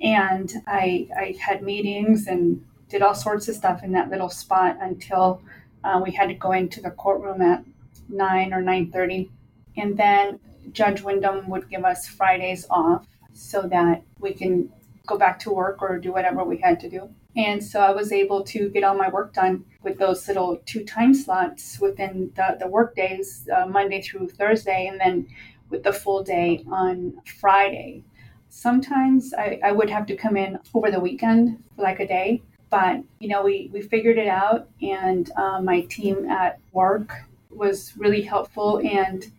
And 0.00 0.52
I, 0.66 1.08
I 1.16 1.36
had 1.40 1.62
meetings 1.62 2.26
and 2.26 2.64
did 2.88 3.02
all 3.02 3.14
sorts 3.14 3.48
of 3.48 3.56
stuff 3.56 3.82
in 3.82 3.92
that 3.92 4.10
little 4.10 4.28
spot 4.28 4.76
until 4.80 5.40
uh, 5.82 6.00
we 6.04 6.12
had 6.12 6.28
to 6.28 6.34
go 6.34 6.52
into 6.52 6.80
the 6.80 6.90
courtroom 6.90 7.40
at 7.40 7.64
9 8.08 8.52
or 8.52 8.62
9.30 8.62 9.28
and 9.76 9.96
then 9.96 10.40
Judge 10.72 11.02
Windham 11.02 11.48
would 11.48 11.68
give 11.68 11.84
us 11.84 12.06
Fridays 12.06 12.66
off 12.70 13.06
so 13.32 13.62
that 13.62 14.02
we 14.18 14.32
can 14.32 14.70
go 15.06 15.16
back 15.16 15.38
to 15.40 15.50
work 15.50 15.82
or 15.82 15.98
do 15.98 16.12
whatever 16.12 16.44
we 16.44 16.58
had 16.58 16.80
to 16.80 16.90
do. 16.90 17.08
And 17.36 17.62
so 17.62 17.80
I 17.80 17.92
was 17.92 18.12
able 18.12 18.42
to 18.44 18.70
get 18.70 18.82
all 18.82 18.96
my 18.96 19.10
work 19.10 19.34
done 19.34 19.64
with 19.82 19.98
those 19.98 20.26
little 20.26 20.60
two 20.64 20.84
time 20.84 21.12
slots 21.14 21.78
within 21.78 22.32
the, 22.34 22.56
the 22.58 22.66
work 22.66 22.96
days, 22.96 23.48
uh, 23.54 23.66
Monday 23.66 24.00
through 24.00 24.28
Thursday, 24.28 24.86
and 24.86 24.98
then 24.98 25.28
with 25.68 25.82
the 25.82 25.92
full 25.92 26.22
day 26.22 26.64
on 26.70 27.20
Friday. 27.38 28.02
Sometimes 28.48 29.34
I, 29.34 29.60
I 29.62 29.72
would 29.72 29.90
have 29.90 30.06
to 30.06 30.16
come 30.16 30.36
in 30.36 30.58
over 30.72 30.90
the 30.90 31.00
weekend 31.00 31.62
for 31.74 31.82
like 31.82 32.00
a 32.00 32.06
day, 32.06 32.42
but 32.70 33.02
you 33.18 33.28
know, 33.28 33.42
we, 33.42 33.70
we 33.72 33.82
figured 33.82 34.16
it 34.16 34.28
out, 34.28 34.68
and 34.80 35.30
uh, 35.36 35.60
my 35.60 35.82
team 35.82 36.30
at 36.30 36.58
work 36.72 37.12
was 37.50 37.92
really 37.96 38.22
helpful 38.22 38.78
and 38.78 39.30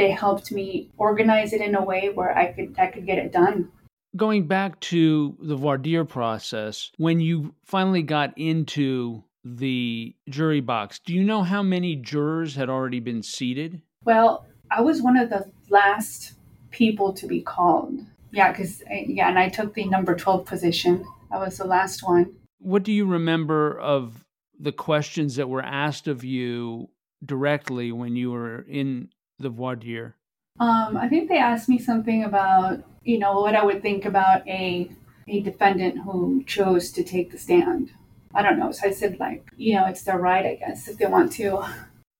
they 0.00 0.10
helped 0.10 0.50
me 0.50 0.90
organize 0.96 1.52
it 1.52 1.60
in 1.60 1.74
a 1.74 1.84
way 1.84 2.08
where 2.08 2.36
I 2.36 2.52
could 2.52 2.74
I 2.78 2.86
could 2.86 3.04
get 3.04 3.18
it 3.18 3.32
done. 3.32 3.70
Going 4.16 4.46
back 4.46 4.80
to 4.80 5.36
the 5.40 5.56
voir 5.56 5.76
dire 5.76 6.06
process, 6.06 6.90
when 6.96 7.20
you 7.20 7.54
finally 7.66 8.02
got 8.02 8.36
into 8.36 9.22
the 9.44 10.14
jury 10.28 10.62
box, 10.62 11.00
do 11.04 11.12
you 11.14 11.22
know 11.22 11.42
how 11.42 11.62
many 11.62 11.96
jurors 11.96 12.56
had 12.56 12.70
already 12.70 12.98
been 12.98 13.22
seated? 13.22 13.82
Well, 14.04 14.46
I 14.70 14.80
was 14.80 15.02
one 15.02 15.18
of 15.18 15.28
the 15.28 15.50
last 15.68 16.32
people 16.70 17.12
to 17.12 17.26
be 17.26 17.42
called. 17.42 18.00
Yeah, 18.32 18.50
because 18.50 18.82
eh, 18.90 19.04
yeah, 19.06 19.28
and 19.28 19.38
I 19.38 19.50
took 19.50 19.74
the 19.74 19.84
number 19.84 20.16
twelve 20.16 20.46
position. 20.46 21.04
I 21.30 21.38
was 21.38 21.58
the 21.58 21.66
last 21.66 22.02
one. 22.02 22.34
What 22.58 22.84
do 22.84 22.92
you 22.92 23.04
remember 23.04 23.78
of 23.78 24.24
the 24.58 24.72
questions 24.72 25.36
that 25.36 25.50
were 25.50 25.62
asked 25.62 26.08
of 26.08 26.24
you 26.24 26.88
directly 27.24 27.92
when 27.92 28.16
you 28.16 28.30
were 28.30 28.62
in 28.62 29.10
the 29.40 29.50
voir 29.50 29.76
dire? 29.76 30.16
Um, 30.58 30.96
I 30.96 31.08
think 31.08 31.28
they 31.28 31.38
asked 31.38 31.68
me 31.68 31.78
something 31.78 32.24
about, 32.24 32.82
you 33.02 33.18
know, 33.18 33.40
what 33.40 33.56
I 33.56 33.64
would 33.64 33.82
think 33.82 34.04
about 34.04 34.46
a 34.46 34.90
a 35.28 35.40
defendant 35.40 35.98
who 36.04 36.42
chose 36.44 36.90
to 36.90 37.04
take 37.04 37.30
the 37.30 37.38
stand. 37.38 37.92
I 38.34 38.42
don't 38.42 38.58
know. 38.58 38.72
So 38.72 38.88
I 38.88 38.90
said, 38.90 39.18
like, 39.20 39.48
you 39.56 39.74
know, 39.74 39.86
it's 39.86 40.02
their 40.02 40.18
right, 40.18 40.44
I 40.44 40.54
guess, 40.56 40.88
if 40.88 40.98
they 40.98 41.06
want 41.06 41.32
to. 41.32 41.64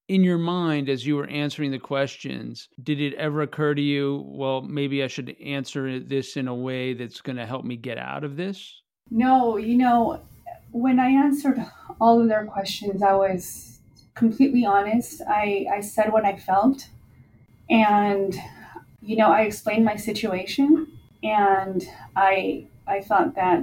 In 0.09 0.25
your 0.25 0.39
mind, 0.39 0.89
as 0.89 1.07
you 1.07 1.17
were 1.17 1.27
answering 1.27 1.71
the 1.71 1.79
questions, 1.79 2.69
did 2.83 3.01
it 3.01 3.15
ever 3.15 3.43
occur 3.43 3.75
to 3.75 3.83
you, 3.83 4.25
well, 4.27 4.61
maybe 4.63 5.03
I 5.03 5.07
should 5.07 5.37
answer 5.45 6.01
this 6.01 6.37
in 6.37 6.49
a 6.49 6.55
way 6.55 6.95
that's 6.95 7.21
going 7.21 7.37
to 7.37 7.47
help 7.47 7.65
me 7.65 7.77
get 7.77 7.99
out 7.99 8.25
of 8.25 8.37
this? 8.37 8.81
No, 9.11 9.57
you 9.57 9.77
know, 9.77 10.21
when 10.73 10.99
I 10.99 11.11
answered 11.11 11.65
all 12.01 12.21
of 12.21 12.29
their 12.29 12.45
questions, 12.47 13.03
I 13.03 13.15
was 13.15 13.79
completely 14.15 14.65
honest. 14.65 15.23
I, 15.29 15.67
I 15.73 15.81
said 15.81 16.13
what 16.13 16.25
I 16.25 16.37
felt. 16.37 16.89
And, 17.71 18.37
you 19.01 19.17
know, 19.17 19.31
I 19.31 19.43
explained 19.43 19.85
my 19.85 19.97
situation 19.97 20.99
and 21.23 21.89
I 22.17 22.67
I 22.87 23.01
thought 23.01 23.37
that 23.37 23.63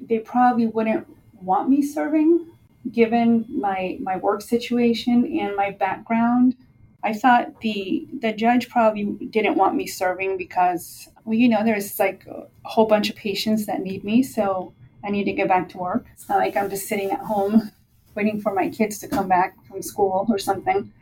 they 0.00 0.20
probably 0.20 0.66
wouldn't 0.66 1.06
want 1.42 1.68
me 1.68 1.82
serving 1.82 2.46
given 2.92 3.44
my 3.48 3.98
my 4.00 4.16
work 4.16 4.42
situation 4.42 5.38
and 5.38 5.56
my 5.56 5.70
background. 5.70 6.54
I 7.02 7.12
thought 7.12 7.60
the 7.60 8.06
the 8.20 8.32
judge 8.32 8.68
probably 8.68 9.04
didn't 9.04 9.56
want 9.56 9.74
me 9.74 9.86
serving 9.86 10.36
because 10.36 11.08
well, 11.24 11.34
you 11.34 11.48
know, 11.48 11.64
there's 11.64 11.98
like 11.98 12.26
a 12.26 12.46
whole 12.62 12.86
bunch 12.86 13.10
of 13.10 13.16
patients 13.16 13.66
that 13.66 13.82
need 13.82 14.04
me, 14.04 14.22
so 14.22 14.72
I 15.04 15.10
need 15.10 15.24
to 15.24 15.32
get 15.32 15.48
back 15.48 15.68
to 15.70 15.78
work. 15.78 16.06
It's 16.12 16.28
not 16.28 16.38
like 16.38 16.56
I'm 16.56 16.70
just 16.70 16.88
sitting 16.88 17.10
at 17.10 17.20
home 17.20 17.70
waiting 18.14 18.40
for 18.40 18.52
my 18.52 18.68
kids 18.68 18.98
to 18.98 19.08
come 19.08 19.28
back 19.28 19.54
from 19.66 19.82
school 19.82 20.26
or 20.28 20.38
something. 20.38 20.92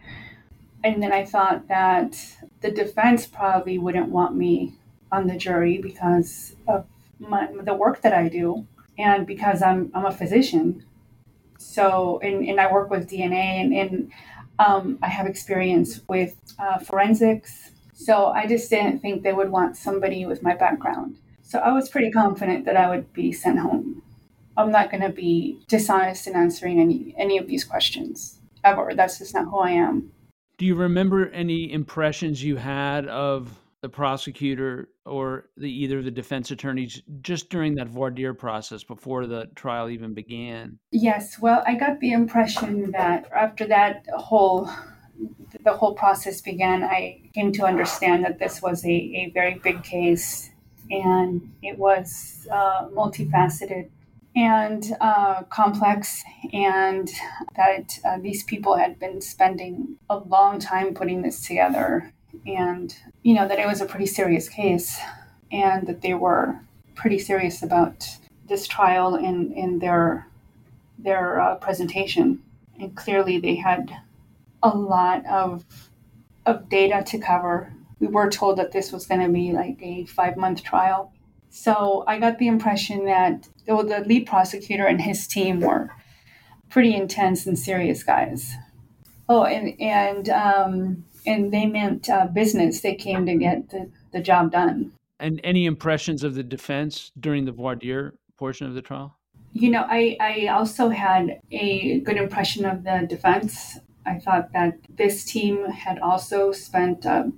And 0.87 1.03
then 1.03 1.13
I 1.13 1.25
thought 1.25 1.67
that 1.67 2.17
the 2.61 2.71
defense 2.71 3.27
probably 3.27 3.77
wouldn't 3.77 4.09
want 4.09 4.37
me 4.37 4.75
on 5.11 5.27
the 5.27 5.37
jury 5.37 5.79
because 5.79 6.55
of 6.69 6.87
my, 7.19 7.49
the 7.61 7.75
work 7.75 8.03
that 8.03 8.13
I 8.13 8.29
do 8.29 8.69
and 8.97 9.27
because 9.27 9.63
I'm, 9.63 9.91
I'm 9.95 10.07
a 10.07 10.13
physician. 10.13 10.85
So, 11.59 12.21
and, 12.23 12.47
and 12.49 12.61
I 12.61 12.73
work 12.73 12.89
with 12.89 13.11
DNA 13.11 13.35
and, 13.35 13.75
and 13.75 14.13
um, 14.61 15.01
I 15.03 15.09
have 15.09 15.27
experience 15.27 16.03
with 16.09 16.37
uh, 16.61 16.79
forensics. 16.79 17.73
So 17.93 18.27
I 18.27 18.47
just 18.47 18.71
didn't 18.71 19.01
think 19.01 19.25
they 19.25 19.33
would 19.33 19.51
want 19.51 19.77
somebody 19.77 20.25
with 20.25 20.45
my 20.45 20.55
background. 20.55 21.17
So 21.43 21.59
I 21.59 21.73
was 21.73 21.89
pretty 21.89 22.13
confident 22.13 22.65
that 22.65 22.77
I 22.77 22.89
would 22.89 23.13
be 23.13 23.33
sent 23.33 23.59
home. 23.59 24.03
I'm 24.57 24.71
not 24.71 24.93
going 24.93 25.03
to 25.03 25.09
be 25.09 25.59
dishonest 25.67 26.29
in 26.29 26.37
answering 26.37 26.79
any, 26.79 27.13
any 27.19 27.39
of 27.39 27.49
these 27.49 27.65
questions 27.65 28.39
ever. 28.63 28.93
That's 28.95 29.19
just 29.19 29.35
not 29.35 29.47
who 29.47 29.59
I 29.59 29.71
am. 29.71 30.13
Do 30.59 30.65
you 30.67 30.75
remember 30.75 31.29
any 31.31 31.71
impressions 31.73 32.43
you 32.43 32.57
had 32.57 33.07
of 33.09 33.59
the 33.83 33.89
prosecutor 33.91 34.89
or 35.05 35.51
the 35.57 35.71
either 35.71 36.03
the 36.03 36.11
defense 36.11 36.51
attorneys 36.51 37.03
just 37.21 37.51
during 37.51 37.75
that 37.75 37.89
voir 37.89 38.11
dire 38.11 38.35
process 38.35 38.83
before 38.83 39.27
the 39.27 39.47
trial 39.55 39.91
even 39.91 40.15
began? 40.15 40.79
Yes, 40.91 41.39
well, 41.39 41.63
I 41.67 41.75
got 41.75 42.01
the 42.01 42.13
impression 42.13 42.91
that 42.93 43.31
after 43.33 43.67
that 43.67 44.07
whole 44.17 44.71
the 45.65 45.73
whole 45.73 45.95
process 45.95 46.41
began, 46.41 46.83
I 46.85 47.31
came 47.35 47.53
to 47.53 47.65
understand 47.65 48.25
that 48.25 48.39
this 48.39 48.61
was 48.61 48.85
a, 48.85 48.91
a 48.91 49.31
very 49.33 49.55
big 49.55 49.83
case 49.83 50.51
and 50.91 51.55
it 51.63 51.79
was 51.79 52.47
uh, 52.51 52.89
multifaceted 52.89 53.89
and 54.37 54.95
uh, 55.01 55.43
complex, 55.45 56.23
and 56.53 57.11
that 57.57 57.99
uh, 58.05 58.19
these 58.19 58.43
people 58.45 58.77
had 58.77 58.99
been 58.99 59.23
spending 59.23 59.97
a 60.11 60.19
long 60.19 60.61
time 60.61 60.93
putting 60.93 61.23
this 61.23 61.45
together, 61.47 62.13
and 62.47 62.95
you 63.23 63.35
know 63.35 63.49
that 63.49 63.59
it 63.59 63.67
was 63.67 63.81
a 63.81 63.87
pretty 63.87 64.07
serious 64.07 64.49
case, 64.49 65.01
and 65.51 65.87
that 65.87 66.03
they 66.03 66.13
were 66.13 66.61
pretty 66.95 67.19
serious 67.19 67.63
about 67.63 68.07
this 68.47 68.67
trial 68.67 69.17
in 69.17 69.53
in 69.53 69.79
their 69.79 70.29
their 70.99 71.41
uh, 71.41 71.55
presentation, 71.57 72.43
and 72.79 72.95
clearly 72.95 73.39
they 73.39 73.55
had 73.55 73.91
a 74.63 74.69
lot 74.69 75.25
of 75.27 75.65
of 76.45 76.69
data 76.69 77.03
to 77.07 77.19
cover. 77.19 77.73
We 78.01 78.09
were 78.09 78.29
told 78.29 78.59
that 78.59 78.73
this 78.73 78.93
was 78.93 79.07
going 79.07 79.23
to 79.23 79.33
be 79.33 79.53
like 79.53 79.79
a 79.81 80.05
five 80.05 80.37
month 80.37 80.63
trial, 80.63 81.11
so 81.49 82.05
I 82.07 82.19
got 82.19 82.39
the 82.39 82.49
impression 82.49 83.07
that 83.07 83.49
well, 83.67 83.85
the 83.85 84.01
lead 84.01 84.27
prosecutor 84.27 84.87
and 84.87 85.01
his 85.01 85.27
team 85.27 85.61
were 85.61 85.91
pretty 86.71 86.95
intense 86.95 87.47
and 87.47 87.59
serious 87.59 88.03
guys. 88.03 88.53
Oh, 89.29 89.45
and 89.45 89.81
and 89.81 90.29
um, 90.29 91.05
and 91.27 91.53
they 91.53 91.67
meant 91.67 92.09
uh, 92.09 92.27
business. 92.27 92.81
They 92.81 92.95
came 92.95 93.27
to 93.27 93.35
get 93.35 93.71
the, 93.71 93.91
the 94.13 94.21
job 94.21 94.53
done. 94.53 94.93
And 95.19 95.41
any 95.43 95.67
impressions 95.67 96.23
of 96.23 96.35
the 96.35 96.43
defense 96.43 97.11
during 97.19 97.45
the 97.45 97.53
voir 97.53 97.75
dire 97.75 98.15
portion 98.37 98.67
of 98.67 98.75
the 98.75 98.83
trial? 98.83 99.17
You 99.53 99.71
know, 99.71 99.87
I, 99.89 100.17
I 100.21 100.47
also 100.49 100.91
had 100.91 101.41
a 101.51 102.01
good 102.01 102.17
impression 102.19 102.67
of 102.67 102.85
the 102.85 103.07
defense. 103.09 103.79
I 104.05 104.19
thought 104.19 104.53
that 104.53 104.75
this 104.97 105.25
team 105.25 105.65
had 105.71 105.99
also 105.99 106.53
spent 106.53 107.07
a, 107.07 107.33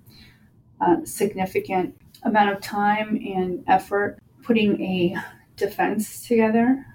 a 0.80 1.06
significant 1.06 1.96
amount 2.24 2.50
of 2.50 2.60
time 2.60 3.16
and 3.16 3.62
effort 3.68 4.18
putting 4.42 4.80
a 4.82 5.14
defense 5.58 6.26
together. 6.26 6.86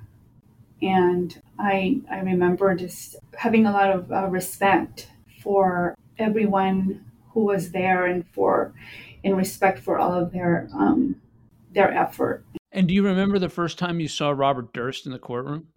And 0.82 1.42
I, 1.60 2.02
I 2.10 2.20
remember 2.20 2.76
just 2.76 3.16
having 3.38 3.66
a 3.66 3.72
lot 3.72 3.92
of 3.92 4.12
uh, 4.12 4.28
respect 4.28 5.10
for 5.42 5.96
everyone 6.18 7.06
who 7.30 7.46
was 7.46 7.72
there 7.72 8.06
and 8.06 8.26
for 8.28 8.74
in 9.24 9.36
respect 9.36 9.80
for 9.80 9.98
all 9.98 10.14
of 10.14 10.32
their 10.32 10.68
um, 10.74 11.16
their 11.74 11.92
effort. 11.92 12.44
And 12.72 12.88
do 12.88 12.94
you 12.94 13.06
remember 13.06 13.40
the 13.40 13.50
first 13.50 13.78
time 13.78 14.00
you 14.00 14.08
saw 14.08 14.32
Robert 14.32 14.74
Durst 14.74 15.06
in 15.06 15.12
the 15.12 15.20
courtroom? 15.20 15.68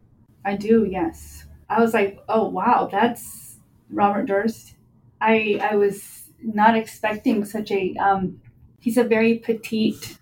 I 0.45 0.57
do, 0.57 0.87
yes. 0.89 1.45
I 1.69 1.81
was 1.81 1.95
like, 1.95 2.23
oh 2.29 2.49
wow, 2.49 2.89
that's 2.91 3.57
Robert 3.91 4.27
Durst. 4.27 4.75
I 5.21 5.59
I 5.63 5.77
was 5.77 6.25
not 6.43 6.77
expecting 6.77 7.45
such 7.45 7.71
a 7.71 7.95
um, 7.97 8.41
he's 8.81 8.97
a 8.97 9.05
very 9.05 9.39
petite 9.39 10.19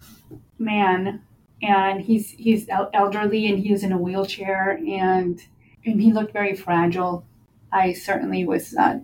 man 0.58 1.22
and 1.64 2.02
he's 2.02 2.30
he's 2.30 2.68
elderly 2.92 3.46
and 3.46 3.58
he 3.58 3.72
was 3.72 3.82
in 3.82 3.92
a 3.92 3.98
wheelchair 3.98 4.78
and 4.86 5.40
and 5.84 6.00
he 6.00 6.12
looked 6.12 6.32
very 6.32 6.54
fragile. 6.54 7.24
I 7.72 7.92
certainly 7.94 8.44
was 8.44 8.72
not 8.74 9.00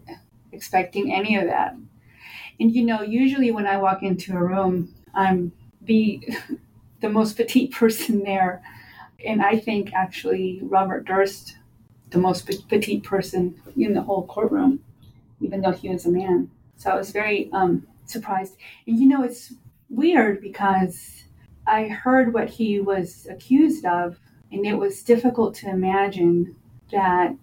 expecting 0.53 1.13
any 1.13 1.37
of 1.37 1.47
that. 1.47 1.75
And 2.59 2.75
you 2.75 2.85
know, 2.85 3.01
usually 3.03 3.51
when 3.51 3.67
I 3.67 3.79
walk 3.79 4.03
into 4.03 4.37
a 4.37 4.45
room, 4.45 4.95
I'm 5.15 5.53
the 5.81 6.21
the 7.01 7.09
most 7.09 7.37
petite 7.37 7.73
person 7.83 8.23
there. 8.23 8.63
And 9.25 9.43
I 9.43 9.59
think 9.59 9.93
actually 9.95 10.61
Robert 10.63 11.07
Durst, 11.07 11.57
the 12.11 12.19
most 12.19 12.47
petite 12.69 13.03
person 13.03 13.61
in 13.77 13.95
the 13.95 14.03
whole 14.03 14.27
courtroom, 14.27 14.81
even 15.41 15.61
though 15.63 15.73
he 15.73 15.89
was 15.89 16.07
a 16.07 16.11
man. 16.11 16.51
So 16.77 16.91
I 16.91 16.97
was 16.97 17.11
very 17.11 17.51
um, 17.53 17.87
surprised. 18.07 18.57
And 18.87 18.99
you 18.99 19.07
know, 19.07 19.23
it's 19.23 19.55
weird 19.89 20.41
because 20.41 21.25
I 21.71 21.87
heard 21.87 22.35
what 22.35 22.51
he 22.51 22.81
was 22.81 23.29
accused 23.31 23.85
of, 23.85 24.19
and 24.51 24.67
it 24.67 24.75
was 24.75 25.05
difficult 25.05 25.55
to 25.57 25.71
imagine 25.71 26.57
that 26.91 27.37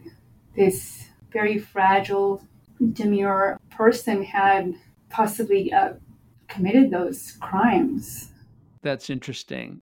this 0.53 1.05
very 1.31 1.57
fragile, 1.57 2.43
demure 2.91 3.57
person 3.69 4.23
had 4.23 4.73
possibly 5.09 5.71
uh, 5.71 5.93
committed 6.49 6.91
those 6.91 7.37
crimes. 7.39 8.31
That's 8.81 9.09
interesting. 9.09 9.81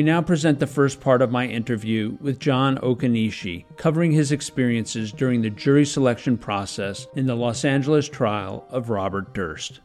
We 0.00 0.04
now 0.04 0.22
present 0.22 0.58
the 0.58 0.66
first 0.66 0.98
part 0.98 1.20
of 1.20 1.30
my 1.30 1.46
interview 1.46 2.16
with 2.22 2.38
John 2.38 2.78
Okonishi, 2.78 3.66
covering 3.76 4.12
his 4.12 4.32
experiences 4.32 5.12
during 5.12 5.42
the 5.42 5.50
jury 5.50 5.84
selection 5.84 6.38
process 6.38 7.06
in 7.16 7.26
the 7.26 7.34
Los 7.34 7.66
Angeles 7.66 8.08
trial 8.08 8.64
of 8.70 8.88
Robert 8.88 9.34
Durst. 9.34 9.80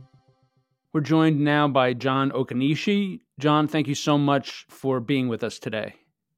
We're 0.93 1.01
joined 1.01 1.41
now 1.41 1.67
by 1.67 1.91
John 1.91 2.31
Okonishi. 2.31 3.19
John, 3.39 3.67
thank 3.67 3.89
you 3.89 3.93
so 3.93 4.17
much 4.17 4.65
for 4.69 5.01
being 5.01 5.27
with 5.27 5.43
us 5.43 5.59
today. 5.59 5.95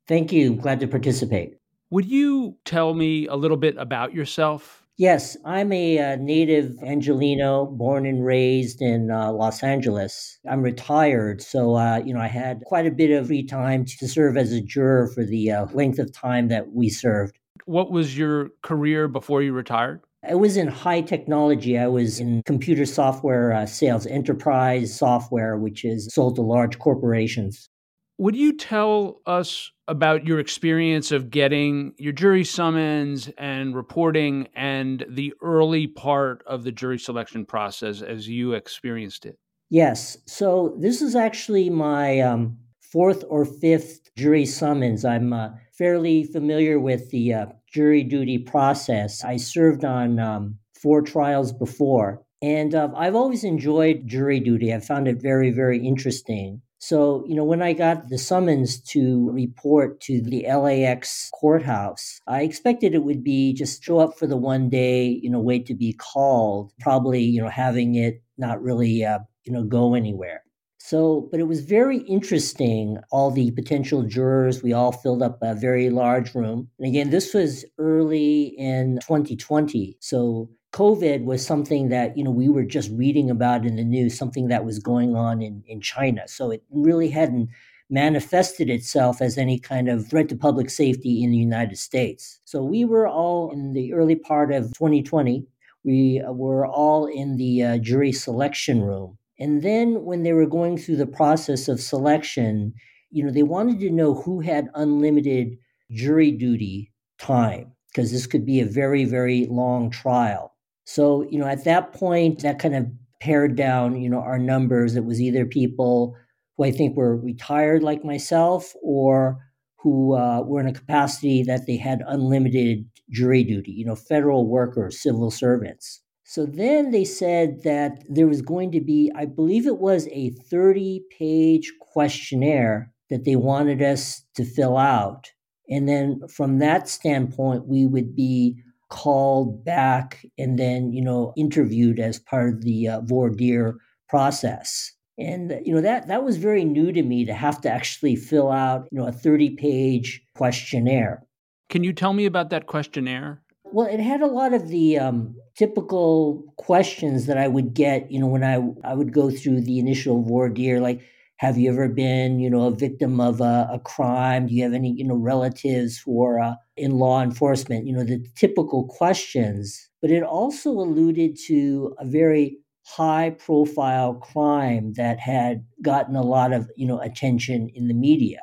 Thank 0.08 0.32
you. 0.32 0.56
Glad 0.56 0.80
to 0.80 0.88
participate. 0.88 1.60
Would 1.92 2.06
you 2.06 2.58
tell 2.66 2.96
me 2.96 3.28
a 3.28 3.36
little 3.36 3.58
bit 3.58 3.76
about 3.78 4.12
yourself? 4.12 4.87
Yes, 5.00 5.38
I'm 5.46 5.72
a 5.74 6.00
uh, 6.00 6.16
native 6.16 6.82
Angelino, 6.82 7.68
born 7.68 8.08
and 8.08 8.26
raised 8.26 8.82
in 8.82 9.12
uh, 9.12 9.32
Los 9.32 9.62
Angeles. 9.62 10.40
I'm 10.50 10.64
retired, 10.64 11.40
so 11.44 11.76
uh, 11.76 12.02
you 12.04 12.16
know 12.16 12.20
I 12.20 12.28
had 12.28 12.62
quite 12.62 12.88
a 12.88 12.92
bit 12.92 13.12
of 13.12 13.28
free 13.28 13.46
time 13.46 13.86
to 13.86 14.08
serve 14.08 14.38
as 14.38 14.52
a 14.52 14.60
juror 14.60 15.08
for 15.14 15.24
the 15.24 15.52
uh, 15.52 15.66
length 15.72 16.00
of 16.00 16.12
time 16.12 16.48
that 16.48 16.72
we 16.74 16.90
served. 16.90 17.38
What 17.66 17.92
was 17.92 18.18
your 18.18 18.50
career 18.64 19.08
before 19.08 19.44
you 19.44 19.54
retired? 19.54 20.02
I 20.28 20.34
was 20.34 20.58
in 20.58 20.68
high 20.68 21.02
technology. 21.02 21.78
I 21.78 21.88
was 21.88 22.20
in 22.20 22.42
computer 22.48 22.88
software 22.88 23.54
uh, 23.54 23.68
sales, 23.68 24.08
enterprise 24.08 24.98
software, 24.98 25.58
which 25.58 25.86
is 25.86 26.12
sold 26.12 26.38
to 26.38 26.42
large 26.42 26.80
corporations. 26.80 27.70
Would 28.19 28.36
you 28.36 28.58
tell 28.58 29.21
us 29.27 29.71
about 29.88 30.25
your 30.25 30.39
experience 30.39 31.12
of 31.12 31.30
getting 31.30 31.93
your 31.97 32.13
jury 32.13 32.43
summons 32.43 33.30
and 33.38 33.75
reporting 33.75 34.47
and 34.56 35.06
the 35.08 35.34
early 35.41 35.86
part 35.86 36.43
of 36.47 36.63
the 36.63 36.71
jury 36.71 36.97
selection 36.97 37.45
process 37.45 38.01
as 38.01 38.27
you 38.27 38.53
experienced 38.53 39.27
it? 39.27 39.38
Yes. 39.69 40.17
So 40.25 40.75
this 40.80 41.01
is 41.01 41.15
actually 41.15 41.69
my 41.69 42.19
um, 42.21 42.58
fourth 42.82 43.23
or 43.30 43.45
fifth 43.45 44.10
jury 44.15 44.45
summons. 44.45 45.06
I'm 45.06 45.32
uh, 45.32 45.49
fairly 45.77 46.23
familiar 46.23 46.80
with 46.80 47.12
the 47.12 47.34
uh, 47.34 47.45
jury 47.71 48.03
duty 48.03 48.39
process. 48.39 49.23
I 49.23 49.38
served 49.38 49.86
on 49.86 50.19
um, 50.19 50.58
four 50.82 51.03
trials 51.03 51.53
before. 51.53 52.23
And 52.41 52.73
uh, 52.73 52.89
I've 52.95 53.15
always 53.15 53.43
enjoyed 53.43 54.08
jury 54.08 54.39
duty. 54.39 54.73
I 54.73 54.80
found 54.80 55.08
it 55.08 55.21
very, 55.21 55.51
very 55.51 55.86
interesting. 55.86 56.62
So, 56.80 57.26
you 57.28 57.36
know, 57.36 57.44
when 57.44 57.62
I 57.62 57.74
got 57.74 58.10
the 58.10 58.18
summons 58.18 58.80
to 58.92 59.30
report 59.32 60.00
to 60.02 60.22
the 60.22 60.46
LAX 60.48 61.30
courthouse, 61.34 62.20
I 62.28 62.44
expected 62.44 62.94
it 62.94 63.04
would 63.04 63.24
be 63.24 63.54
just 63.54 63.84
show 63.84 64.00
up 64.00 64.18
for 64.18 64.28
the 64.28 64.38
one 64.38 64.70
day, 64.70 65.08
you 65.08 65.30
know, 65.30 65.40
wait 65.40 65.66
to 65.68 65.74
be 65.74 65.94
called, 65.94 66.72
probably, 66.80 67.22
you 67.24 67.42
know, 67.42 67.50
having 67.50 67.96
it 67.96 68.22
not 68.38 68.62
really, 68.62 69.04
uh, 69.04 69.20
you 69.44 69.52
know, 69.52 69.63
go 69.63 69.96
anywhere. 69.96 70.44
So, 70.80 71.28
but 71.32 71.40
it 71.42 71.48
was 71.48 71.66
very 71.66 71.98
interesting. 71.98 72.98
All 73.12 73.30
the 73.32 73.52
potential 73.52 74.04
jurors, 74.04 74.63
we 74.63 74.72
all 74.72 74.94
filled 74.94 75.22
up 75.22 75.40
a 75.42 75.54
very 75.54 75.90
large 75.90 76.34
room. 76.34 76.70
And 76.80 76.88
again, 76.88 77.10
this 77.10 77.34
was 77.34 77.66
early 77.78 78.54
in 78.58 79.00
2020. 79.02 79.98
So 80.00 80.50
COVID 80.78 81.24
was 81.24 81.44
something 81.44 81.90
that, 81.90 82.16
you 82.16 82.24
know, 82.24 82.30
we 82.30 82.50
were 82.50 82.63
just 82.63 82.92
reading 82.92 83.32
about 83.32 83.66
in 83.66 83.78
the 83.78 83.84
news, 83.84 84.16
something 84.16 84.48
that 84.50 84.63
was 84.63 84.78
going 84.78 85.16
on 85.16 85.42
in, 85.42 85.63
in 85.66 85.82
China. 85.82 86.28
So 86.28 86.52
it 86.52 86.62
really 86.70 87.10
hadn't 87.10 87.50
manifested 87.90 88.70
itself 88.70 89.20
as 89.20 89.40
any 89.40 89.58
kind 89.58 89.90
of 89.90 90.08
threat 90.08 90.30
to 90.30 90.36
public 90.36 90.70
safety 90.70 91.24
in 91.24 91.32
the 91.32 91.38
United 91.38 91.80
States. 91.80 92.40
So 92.46 92.62
we 92.62 92.86
were 92.86 93.08
all 93.08 93.50
in 93.52 93.74
the 93.74 93.92
early 93.92 94.16
part 94.16 94.54
of 94.54 94.66
2020, 94.74 95.48
we 95.84 96.22
were 96.28 96.68
all 96.68 97.08
in 97.08 97.38
the 97.38 97.63
uh, 97.63 97.78
jury 97.80 98.12
selection 98.12 98.84
room. 98.84 99.18
And 99.40 99.63
then 99.63 100.04
when 100.04 100.22
they 100.22 100.34
were 100.34 100.46
going 100.46 100.78
through 100.78 100.98
the 100.98 101.08
process 101.08 101.68
of 101.68 101.82
selection, 101.82 102.76
you 103.10 103.24
know, 103.24 103.32
they 103.32 103.42
wanted 103.42 103.80
to 103.80 103.90
know 103.90 104.13
who 104.13 104.42
had 104.42 104.70
unlimited 104.76 105.58
jury 105.90 106.30
duty 106.30 106.92
time. 107.18 107.72
because 107.88 108.12
this 108.12 108.28
could 108.28 108.46
be 108.46 108.60
a 108.60 108.66
very, 108.68 109.06
very 109.06 109.48
long 109.48 109.90
trial. 109.90 110.54
So, 110.88 111.23
you 111.30 111.38
know, 111.38 111.47
at 111.47 111.65
that 111.65 111.91
point, 111.91 112.43
that 112.43 112.60
kind 112.60 112.73
of 112.73 112.88
pared 113.19 113.58
down, 113.58 114.02
you 114.02 114.10
know, 114.10 114.21
our 114.21 114.39
numbers. 114.39 114.95
It 114.95 115.04
was 115.04 115.21
either 115.21 115.45
people 115.45 116.15
who 116.56 116.63
I 116.63 116.71
think 116.71 116.95
were 116.95 117.17
retired 117.17 117.84
like 117.84 118.06
myself 118.06 118.73
or 118.82 119.38
who 119.80 120.15
uh, 120.15 120.43
were 120.43 120.62
in 120.62 120.67
a 120.67 120.73
capacity 120.73 121.43
that 121.43 121.67
they 121.67 121.76
had 121.76 122.04
unlimited 122.08 122.86
jury 123.10 123.43
duty, 123.43 123.71
you 123.71 123.86
know, 123.86 123.97
federal 123.97 124.47
workers, 124.47 125.02
civil 125.02 125.30
servants. 125.30 126.02
So 126.23 126.45
then 126.45 126.91
they 126.91 127.04
said 127.04 127.63
that 127.63 128.06
there 128.10 128.28
was 128.28 128.41
going 128.41 128.71
to 128.71 128.80
be, 128.80 129.12
I 129.13 129.26
believe 129.26 129.67
it 129.67 129.80
was 129.80 130.08
a 130.13 130.30
30 130.50 131.04
page 131.19 131.73
questionnaire 131.82 132.93
that 133.10 133.26
they 133.26 133.36
wanted 133.36 133.82
us 133.82 134.23
to 134.36 134.45
fill 134.45 134.78
out. 134.78 135.32
And 135.69 135.89
then 135.89 136.21
from 136.30 136.60
that 136.60 136.88
standpoint, 136.88 137.67
we 137.67 137.86
would 137.86 138.15
be 138.15 138.63
called 138.89 139.63
back 139.63 140.26
and 140.38 140.58
then, 140.58 140.91
you 140.91 141.02
know, 141.02 141.34
interviewed 141.36 142.00
as 142.00 142.19
part 142.19 142.54
of 142.54 142.62
the 142.62 142.88
uh, 142.88 143.02
voir 143.02 143.30
dire 143.30 143.76
process. 144.10 144.93
And 145.19 145.60
you 145.65 145.73
know 145.73 145.82
that 145.82 146.08
that 146.10 146.23
was 146.23 146.38
very 146.38 146.63
new 146.63 146.91
to 146.91 147.02
me 147.02 147.26
to 147.26 147.34
have 147.34 147.60
to 147.62 147.69
actually 147.71 148.15
fill 148.15 148.52
out, 148.52 148.88
you 148.91 149.00
know, 149.00 149.08
a 149.08 149.12
30-page 149.12 150.21
questionnaire. 150.36 151.23
Can 151.69 151.84
you 151.84 151.91
tell 151.91 152.13
me 152.13 152.26
about 152.26 152.52
that 152.52 152.67
questionnaire? 152.67 153.41
Well, 153.63 153.88
it 153.88 154.00
had 154.00 154.21
a 154.21 154.28
lot 154.28 154.54
of 154.54 154.69
the 154.69 155.00
um, 155.00 155.36
typical 155.56 156.43
questions 156.58 157.26
that 157.26 157.38
I 157.38 157.47
would 157.47 157.73
get, 157.73 158.12
you 158.12 158.19
know, 158.19 158.28
when 158.28 158.43
I 158.43 158.62
I 158.88 158.93
would 158.93 159.12
go 159.12 159.32
through 159.32 159.62
the 159.62 159.80
initial 159.80 160.21
voir 160.21 160.50
dire, 160.50 160.80
like 160.80 161.02
have 161.38 161.58
you 161.58 161.69
ever 161.71 161.88
been, 161.88 162.39
you 162.39 162.50
know, 162.50 162.67
a 162.67 162.71
victim 162.71 163.19
of 163.21 163.41
a, 163.41 163.69
a 163.71 163.80
crime? 163.80 164.47
Do 164.47 164.54
you 164.54 164.63
have 164.63 164.73
any, 164.73 164.91
you 164.93 165.04
know, 165.04 165.15
relatives 165.15 166.00
who 166.04 166.23
are 166.23 166.39
uh, 166.39 166.56
in 166.76 166.97
law 166.97 167.21
enforcement? 167.21 167.86
You 167.88 167.93
know, 167.93 168.04
the 168.04 168.26
typical 168.36 168.86
questions. 168.88 169.89
But 170.02 170.12
it 170.12 170.23
also 170.23 170.71
alluded 170.71 171.38
to 171.47 171.95
a 172.00 172.06
very 172.06 172.58
high 172.86 173.32
profile 173.32 174.15
crime 174.15 174.93
that 174.93 175.19
had 175.19 175.65
gotten 175.82 176.15
a 176.15 176.23
lot 176.23 176.54
of, 176.54 176.69
you 176.76 176.88
know, 176.88 177.00
attention 177.02 177.69
in 177.76 177.88
the 177.88 177.93
media. 177.93 178.41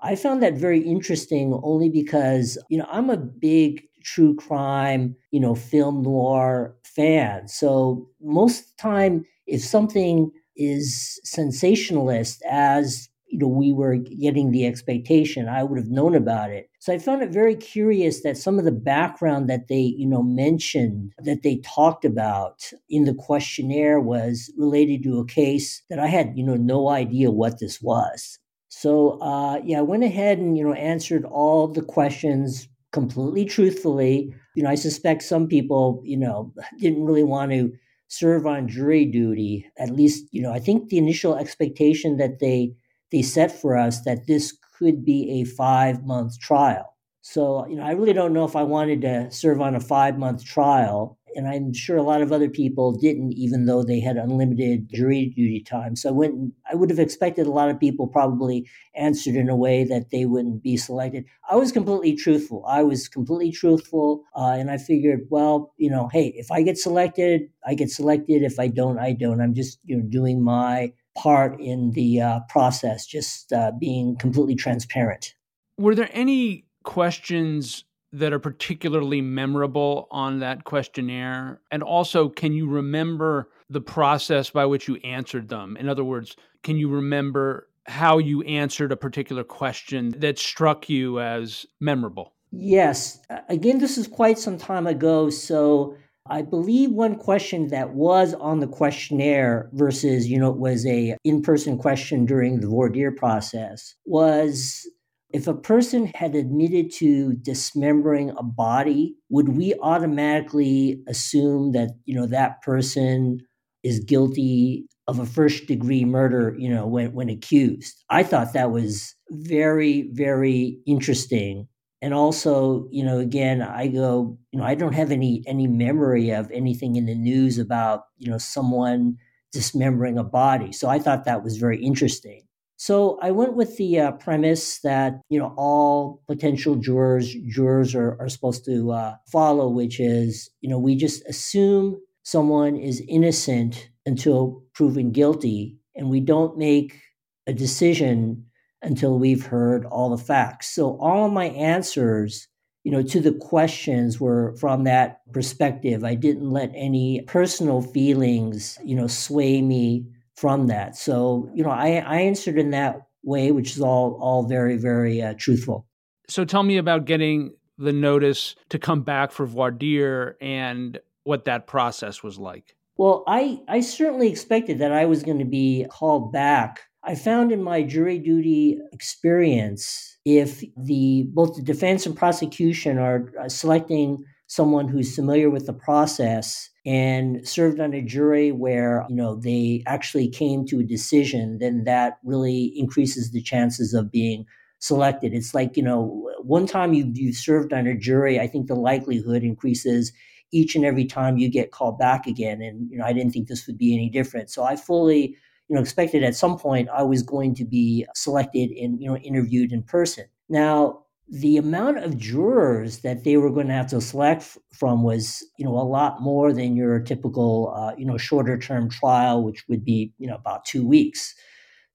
I 0.00 0.16
found 0.16 0.42
that 0.42 0.54
very 0.54 0.80
interesting 0.80 1.58
only 1.62 1.88
because, 1.88 2.58
you 2.68 2.78
know, 2.78 2.86
I'm 2.90 3.08
a 3.10 3.16
big 3.16 3.82
true 4.02 4.34
crime, 4.34 5.16
you 5.30 5.40
know, 5.40 5.54
film 5.54 6.02
noir 6.02 6.76
fan. 6.84 7.48
So 7.48 8.08
most 8.20 8.76
time, 8.76 9.24
if 9.46 9.62
something 9.62 10.30
is 10.56 11.20
sensationalist 11.24 12.42
as 12.48 13.08
you 13.28 13.38
know 13.38 13.48
we 13.48 13.72
were 13.72 13.96
getting 13.96 14.52
the 14.52 14.64
expectation. 14.64 15.48
I 15.48 15.64
would 15.64 15.78
have 15.78 15.88
known 15.88 16.14
about 16.14 16.50
it. 16.50 16.70
So 16.78 16.92
i 16.92 16.98
found 16.98 17.22
it 17.22 17.30
very 17.30 17.56
curious 17.56 18.22
that 18.22 18.36
some 18.36 18.58
of 18.58 18.64
the 18.64 18.72
background 18.72 19.48
that 19.50 19.68
they 19.68 19.94
you 19.96 20.06
know 20.06 20.22
mentioned 20.22 21.12
that 21.18 21.42
they 21.42 21.56
talked 21.64 22.04
about 22.04 22.70
in 22.88 23.04
the 23.04 23.14
questionnaire 23.14 24.00
was 24.00 24.52
related 24.56 25.02
to 25.04 25.18
a 25.18 25.26
case 25.26 25.82
that 25.90 25.98
i 25.98 26.06
had 26.06 26.32
you 26.36 26.44
know 26.44 26.56
no 26.56 26.88
idea 26.90 27.30
what 27.30 27.58
this 27.58 27.80
was. 27.82 28.38
So 28.68 29.18
uh, 29.20 29.60
yeah 29.64 29.78
i 29.78 29.82
went 29.82 30.04
ahead 30.04 30.38
and 30.38 30.56
you 30.56 30.64
know 30.64 30.74
answered 30.74 31.24
all 31.24 31.68
the 31.68 31.82
questions 31.82 32.68
completely 32.92 33.44
truthfully. 33.44 34.32
You 34.54 34.62
know 34.62 34.70
i 34.70 34.76
suspect 34.76 35.22
some 35.24 35.48
people 35.48 36.00
you 36.04 36.16
know 36.16 36.52
didn't 36.78 37.04
really 37.04 37.24
want 37.24 37.50
to 37.50 37.72
serve 38.18 38.46
on 38.46 38.68
jury 38.68 39.04
duty 39.04 39.66
at 39.78 39.90
least 39.90 40.26
you 40.30 40.42
know 40.42 40.52
i 40.52 40.58
think 40.58 40.88
the 40.88 40.98
initial 40.98 41.34
expectation 41.36 42.16
that 42.16 42.38
they 42.40 42.72
they 43.12 43.22
set 43.22 43.50
for 43.52 43.76
us 43.76 44.02
that 44.04 44.26
this 44.26 44.56
could 44.78 45.04
be 45.04 45.40
a 45.40 45.44
5 45.44 46.04
month 46.04 46.38
trial. 46.40 46.96
So 47.22 47.66
you 47.68 47.76
know 47.76 47.84
i 47.84 47.92
really 47.92 48.12
don't 48.12 48.32
know 48.32 48.44
if 48.44 48.56
i 48.56 48.62
wanted 48.62 49.00
to 49.02 49.30
serve 49.30 49.60
on 49.60 49.74
a 49.74 49.80
5 49.80 50.18
month 50.18 50.44
trial 50.44 51.18
and 51.34 51.48
I'm 51.48 51.72
sure 51.72 51.96
a 51.96 52.02
lot 52.02 52.22
of 52.22 52.32
other 52.32 52.48
people 52.48 52.92
didn't, 52.92 53.32
even 53.32 53.66
though 53.66 53.82
they 53.82 54.00
had 54.00 54.16
unlimited 54.16 54.88
jury 54.88 55.26
duty 55.26 55.60
time. 55.60 55.96
So 55.96 56.08
I 56.08 56.12
went. 56.12 56.54
I 56.70 56.74
would 56.74 56.90
have 56.90 56.98
expected 56.98 57.46
a 57.46 57.50
lot 57.50 57.70
of 57.70 57.78
people 57.78 58.06
probably 58.06 58.68
answered 58.94 59.34
in 59.34 59.48
a 59.48 59.56
way 59.56 59.84
that 59.84 60.10
they 60.10 60.24
wouldn't 60.24 60.62
be 60.62 60.76
selected. 60.76 61.24
I 61.50 61.56
was 61.56 61.72
completely 61.72 62.14
truthful. 62.16 62.64
I 62.66 62.82
was 62.82 63.08
completely 63.08 63.52
truthful, 63.52 64.24
uh, 64.36 64.56
and 64.58 64.70
I 64.70 64.78
figured, 64.78 65.26
well, 65.30 65.72
you 65.76 65.90
know, 65.90 66.08
hey, 66.12 66.32
if 66.36 66.50
I 66.50 66.62
get 66.62 66.78
selected, 66.78 67.42
I 67.66 67.74
get 67.74 67.90
selected. 67.90 68.42
If 68.42 68.58
I 68.58 68.68
don't, 68.68 68.98
I 68.98 69.12
don't. 69.12 69.40
I'm 69.40 69.54
just 69.54 69.78
you 69.84 69.96
know 69.96 70.02
doing 70.02 70.42
my 70.42 70.92
part 71.16 71.60
in 71.60 71.92
the 71.92 72.20
uh, 72.20 72.40
process, 72.48 73.06
just 73.06 73.52
uh, 73.52 73.72
being 73.78 74.16
completely 74.16 74.54
transparent. 74.54 75.34
Were 75.78 75.94
there 75.94 76.10
any 76.12 76.64
questions 76.82 77.84
that 78.14 78.32
are 78.32 78.38
particularly 78.38 79.20
memorable 79.20 80.06
on 80.10 80.38
that 80.40 80.64
questionnaire? 80.64 81.60
And 81.70 81.82
also, 81.82 82.28
can 82.28 82.52
you 82.52 82.68
remember 82.68 83.50
the 83.68 83.80
process 83.80 84.50
by 84.50 84.66
which 84.66 84.88
you 84.88 84.96
answered 84.96 85.48
them? 85.48 85.76
In 85.76 85.88
other 85.88 86.04
words, 86.04 86.36
can 86.62 86.76
you 86.76 86.88
remember 86.88 87.68
how 87.86 88.18
you 88.18 88.42
answered 88.42 88.92
a 88.92 88.96
particular 88.96 89.44
question 89.44 90.14
that 90.18 90.38
struck 90.38 90.88
you 90.88 91.20
as 91.20 91.66
memorable? 91.80 92.32
Yes. 92.52 93.20
Again, 93.48 93.78
this 93.78 93.98
is 93.98 94.06
quite 94.06 94.38
some 94.38 94.58
time 94.58 94.86
ago. 94.86 95.28
So 95.28 95.96
I 96.30 96.42
believe 96.42 96.92
one 96.92 97.16
question 97.16 97.68
that 97.68 97.90
was 97.90 98.32
on 98.34 98.60
the 98.60 98.68
questionnaire 98.68 99.68
versus, 99.72 100.28
you 100.28 100.38
know, 100.38 100.50
it 100.50 100.58
was 100.58 100.86
a 100.86 101.16
in-person 101.24 101.78
question 101.78 102.24
during 102.24 102.60
the 102.60 102.68
voir 102.68 102.88
dire 102.88 103.12
process 103.12 103.94
was 104.06 104.88
if 105.34 105.48
a 105.48 105.54
person 105.54 106.12
had 106.14 106.36
admitted 106.36 106.92
to 106.92 107.32
dismembering 107.32 108.30
a 108.38 108.42
body, 108.44 109.16
would 109.30 109.48
we 109.48 109.74
automatically 109.82 111.02
assume 111.08 111.72
that, 111.72 111.90
you 112.04 112.14
know, 112.14 112.24
that 112.24 112.62
person 112.62 113.40
is 113.82 113.98
guilty 113.98 114.86
of 115.08 115.18
a 115.18 115.26
first 115.26 115.66
degree 115.66 116.04
murder, 116.04 116.54
you 116.56 116.68
know, 116.68 116.86
when, 116.86 117.12
when 117.14 117.28
accused? 117.28 118.04
I 118.10 118.22
thought 118.22 118.52
that 118.52 118.70
was 118.70 119.12
very, 119.32 120.08
very 120.12 120.78
interesting. 120.86 121.66
And 122.00 122.14
also, 122.14 122.86
you 122.92 123.04
know, 123.04 123.18
again, 123.18 123.60
I 123.60 123.88
go, 123.88 124.38
you 124.52 124.60
know, 124.60 124.64
I 124.64 124.76
don't 124.76 124.94
have 124.94 125.10
any 125.10 125.42
any 125.48 125.66
memory 125.66 126.30
of 126.30 126.48
anything 126.52 126.94
in 126.94 127.06
the 127.06 127.14
news 127.16 127.58
about, 127.58 128.02
you 128.18 128.30
know, 128.30 128.38
someone 128.38 129.16
dismembering 129.52 130.16
a 130.16 130.22
body. 130.22 130.70
So 130.70 130.88
I 130.88 131.00
thought 131.00 131.24
that 131.24 131.42
was 131.42 131.56
very 131.56 131.82
interesting. 131.82 132.46
So 132.84 133.18
I 133.22 133.30
went 133.30 133.54
with 133.54 133.78
the 133.78 133.98
uh, 133.98 134.12
premise 134.12 134.80
that 134.80 135.18
you 135.30 135.38
know 135.38 135.54
all 135.56 136.22
potential 136.26 136.76
jurors 136.76 137.34
jurors 137.48 137.94
are, 137.94 138.14
are 138.20 138.28
supposed 138.28 138.66
to 138.66 138.92
uh, 138.92 139.14
follow, 139.32 139.70
which 139.70 139.98
is 139.98 140.50
you 140.60 140.68
know 140.68 140.78
we 140.78 140.94
just 140.94 141.26
assume 141.26 141.98
someone 142.24 142.76
is 142.76 143.02
innocent 143.08 143.88
until 144.04 144.62
proven 144.74 145.12
guilty, 145.12 145.78
and 145.96 146.10
we 146.10 146.20
don't 146.20 146.58
make 146.58 147.00
a 147.46 147.54
decision 147.54 148.44
until 148.82 149.18
we've 149.18 149.46
heard 149.46 149.86
all 149.86 150.10
the 150.10 150.22
facts. 150.22 150.68
So 150.74 150.98
all 151.00 151.24
of 151.24 151.32
my 151.32 151.46
answers, 151.46 152.48
you 152.82 152.92
know, 152.92 153.00
to 153.00 153.18
the 153.18 153.32
questions 153.32 154.20
were 154.20 154.54
from 154.60 154.84
that 154.84 155.20
perspective. 155.32 156.04
I 156.04 156.16
didn't 156.16 156.50
let 156.50 156.70
any 156.74 157.22
personal 157.22 157.80
feelings, 157.80 158.78
you 158.84 158.94
know, 158.94 159.06
sway 159.06 159.62
me 159.62 160.04
from 160.36 160.66
that. 160.66 160.96
So, 160.96 161.50
you 161.54 161.62
know, 161.62 161.70
I, 161.70 162.02
I 162.06 162.16
answered 162.20 162.58
in 162.58 162.70
that 162.70 163.06
way, 163.22 163.52
which 163.52 163.72
is 163.72 163.80
all 163.80 164.18
all 164.20 164.46
very, 164.46 164.76
very 164.76 165.22
uh, 165.22 165.34
truthful. 165.38 165.86
So 166.28 166.44
tell 166.44 166.62
me 166.62 166.76
about 166.76 167.04
getting 167.04 167.54
the 167.78 167.92
notice 167.92 168.54
to 168.70 168.78
come 168.78 169.02
back 169.02 169.32
for 169.32 169.46
voir 169.46 169.70
dire 169.70 170.36
and 170.40 170.98
what 171.24 171.44
that 171.44 171.66
process 171.66 172.22
was 172.22 172.38
like. 172.38 172.76
Well, 172.96 173.24
I, 173.26 173.60
I 173.66 173.80
certainly 173.80 174.28
expected 174.28 174.78
that 174.78 174.92
I 174.92 175.06
was 175.06 175.22
going 175.22 175.40
to 175.40 175.44
be 175.44 175.86
called 175.90 176.32
back. 176.32 176.82
I 177.02 177.16
found 177.16 177.50
in 177.50 177.62
my 177.62 177.82
jury 177.82 178.18
duty 178.18 178.78
experience, 178.92 180.16
if 180.24 180.62
the 180.76 181.26
both 181.28 181.56
the 181.56 181.62
defense 181.62 182.06
and 182.06 182.16
prosecution 182.16 182.98
are 182.98 183.32
uh, 183.40 183.48
selecting 183.48 184.24
someone 184.46 184.88
who's 184.88 185.14
familiar 185.14 185.50
with 185.50 185.66
the 185.66 185.72
process 185.72 186.68
and 186.86 187.46
served 187.48 187.80
on 187.80 187.94
a 187.94 188.02
jury 188.02 188.52
where 188.52 189.06
you 189.08 189.16
know 189.16 189.36
they 189.36 189.82
actually 189.86 190.28
came 190.28 190.66
to 190.66 190.80
a 190.80 190.84
decision 190.84 191.58
then 191.58 191.84
that 191.84 192.18
really 192.24 192.72
increases 192.76 193.30
the 193.30 193.42
chances 193.42 193.94
of 193.94 194.10
being 194.12 194.44
selected. 194.80 195.32
It's 195.32 195.54
like 195.54 195.76
you 195.76 195.82
know 195.82 196.30
one 196.42 196.66
time 196.66 196.92
you 196.92 197.10
you 197.14 197.32
served 197.32 197.72
on 197.72 197.86
a 197.86 197.96
jury 197.96 198.38
i 198.38 198.46
think 198.46 198.66
the 198.66 198.74
likelihood 198.74 199.42
increases 199.42 200.12
each 200.52 200.76
and 200.76 200.84
every 200.84 201.04
time 201.04 201.38
you 201.38 201.50
get 201.50 201.72
called 201.72 201.98
back 201.98 202.26
again. 202.26 202.60
And 202.62 202.90
you 202.90 202.98
know 202.98 203.04
i 203.04 203.12
didn't 203.12 203.32
think 203.32 203.48
this 203.48 203.66
would 203.66 203.78
be 203.78 203.94
any 203.94 204.10
different. 204.10 204.50
So 204.50 204.64
i 204.64 204.76
fully 204.76 205.36
you 205.68 205.74
know 205.76 205.80
expected 205.80 206.22
at 206.22 206.36
some 206.36 206.58
point 206.58 206.90
i 206.94 207.02
was 207.02 207.22
going 207.22 207.54
to 207.54 207.64
be 207.64 208.06
selected 208.14 208.70
and 208.72 209.00
you 209.00 209.08
know 209.08 209.16
interviewed 209.16 209.72
in 209.72 209.82
person. 209.82 210.26
Now 210.50 211.03
the 211.28 211.56
amount 211.56 211.98
of 211.98 212.18
jurors 212.18 213.00
that 213.00 213.24
they 213.24 213.36
were 213.36 213.50
going 213.50 213.68
to 213.68 213.72
have 213.72 213.88
to 213.88 214.00
select 214.00 214.58
from 214.72 215.02
was, 215.02 215.44
you 215.58 215.64
know, 215.64 215.74
a 215.74 215.82
lot 215.82 216.20
more 216.20 216.52
than 216.52 216.76
your 216.76 217.00
typical, 217.00 217.72
uh, 217.74 217.94
you 217.96 218.04
know, 218.04 218.18
shorter 218.18 218.58
term 218.58 218.90
trial, 218.90 219.42
which 219.42 219.64
would 219.68 219.84
be, 219.84 220.12
you 220.18 220.26
know, 220.26 220.34
about 220.34 220.64
two 220.64 220.86
weeks. 220.86 221.34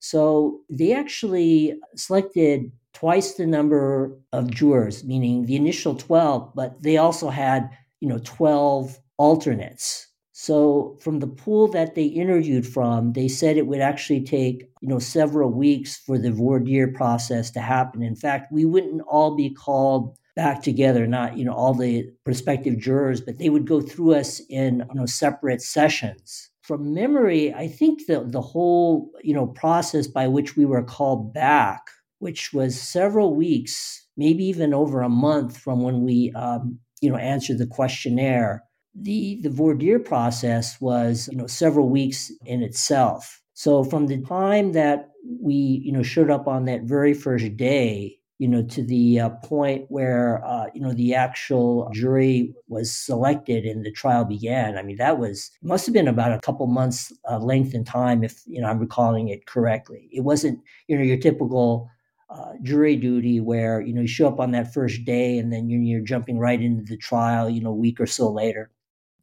So 0.00 0.60
they 0.68 0.92
actually 0.92 1.78
selected 1.94 2.72
twice 2.92 3.34
the 3.34 3.46
number 3.46 4.18
of 4.32 4.50
jurors, 4.50 5.04
meaning 5.04 5.46
the 5.46 5.56
initial 5.56 5.94
12, 5.94 6.52
but 6.54 6.82
they 6.82 6.96
also 6.96 7.28
had, 7.28 7.70
you 8.00 8.08
know, 8.08 8.18
12 8.24 8.98
alternates. 9.18 10.08
So 10.42 10.96
from 11.02 11.18
the 11.18 11.26
pool 11.26 11.68
that 11.68 11.94
they 11.94 12.06
interviewed 12.06 12.66
from, 12.66 13.12
they 13.12 13.28
said 13.28 13.58
it 13.58 13.66
would 13.66 13.82
actually 13.82 14.22
take, 14.22 14.70
you 14.80 14.88
know, 14.88 14.98
several 14.98 15.50
weeks 15.50 15.98
for 15.98 16.16
the 16.16 16.32
voir 16.32 16.60
dire 16.60 16.88
process 16.88 17.50
to 17.50 17.60
happen. 17.60 18.02
In 18.02 18.16
fact, 18.16 18.50
we 18.50 18.64
wouldn't 18.64 19.02
all 19.02 19.36
be 19.36 19.50
called 19.50 20.16
back 20.36 20.62
together, 20.62 21.06
not, 21.06 21.36
you 21.36 21.44
know, 21.44 21.52
all 21.52 21.74
the 21.74 22.08
prospective 22.24 22.78
jurors, 22.78 23.20
but 23.20 23.36
they 23.36 23.50
would 23.50 23.66
go 23.66 23.82
through 23.82 24.14
us 24.14 24.40
in, 24.48 24.82
you 24.88 24.94
know, 24.98 25.04
separate 25.04 25.60
sessions. 25.60 26.48
From 26.62 26.94
memory, 26.94 27.52
I 27.52 27.68
think 27.68 28.06
the, 28.06 28.24
the 28.26 28.40
whole, 28.40 29.10
you 29.22 29.34
know, 29.34 29.48
process 29.48 30.06
by 30.06 30.26
which 30.26 30.56
we 30.56 30.64
were 30.64 30.82
called 30.82 31.34
back, 31.34 31.82
which 32.18 32.54
was 32.54 32.80
several 32.80 33.34
weeks, 33.34 34.06
maybe 34.16 34.44
even 34.46 34.72
over 34.72 35.02
a 35.02 35.10
month 35.10 35.58
from 35.58 35.82
when 35.82 36.02
we, 36.02 36.32
um, 36.34 36.78
you 37.02 37.10
know, 37.10 37.18
answered 37.18 37.58
the 37.58 37.66
questionnaire, 37.66 38.64
the 38.94 39.38
the 39.42 39.50
voir 39.50 39.74
dire 39.74 39.98
process 39.98 40.80
was 40.80 41.28
you 41.30 41.36
know 41.36 41.46
several 41.46 41.88
weeks 41.88 42.30
in 42.44 42.62
itself. 42.62 43.42
So 43.54 43.84
from 43.84 44.06
the 44.06 44.20
time 44.22 44.72
that 44.72 45.10
we 45.40 45.54
you 45.84 45.92
know 45.92 46.02
showed 46.02 46.30
up 46.30 46.48
on 46.48 46.64
that 46.64 46.82
very 46.82 47.14
first 47.14 47.56
day, 47.56 48.18
you 48.38 48.48
know, 48.48 48.62
to 48.62 48.82
the 48.82 49.20
uh, 49.20 49.30
point 49.44 49.84
where 49.88 50.42
uh, 50.44 50.66
you 50.74 50.80
know 50.80 50.92
the 50.92 51.14
actual 51.14 51.90
jury 51.92 52.54
was 52.68 52.90
selected 52.90 53.64
and 53.64 53.84
the 53.84 53.92
trial 53.92 54.24
began. 54.24 54.78
I 54.78 54.82
mean, 54.82 54.96
that 54.96 55.18
was 55.18 55.50
must 55.62 55.86
have 55.86 55.92
been 55.92 56.08
about 56.08 56.32
a 56.32 56.40
couple 56.40 56.66
months 56.66 57.12
uh, 57.30 57.38
length 57.38 57.74
in 57.74 57.84
time, 57.84 58.24
if 58.24 58.40
you 58.46 58.60
know 58.60 58.68
I'm 58.68 58.78
recalling 58.78 59.28
it 59.28 59.46
correctly. 59.46 60.08
It 60.10 60.22
wasn't 60.22 60.60
you 60.88 60.96
know 60.96 61.04
your 61.04 61.18
typical 61.18 61.90
uh, 62.30 62.52
jury 62.62 62.96
duty 62.96 63.40
where 63.40 63.80
you 63.80 63.92
know 63.92 64.02
you 64.02 64.08
show 64.08 64.28
up 64.28 64.40
on 64.40 64.52
that 64.52 64.72
first 64.72 65.04
day 65.04 65.36
and 65.36 65.52
then 65.52 65.68
you're, 65.68 65.82
you're 65.82 66.00
jumping 66.00 66.38
right 66.38 66.62
into 66.62 66.84
the 66.84 66.96
trial 66.96 67.50
you 67.50 67.60
know 67.60 67.70
a 67.70 67.74
week 67.74 68.00
or 68.00 68.06
so 68.06 68.30
later 68.30 68.70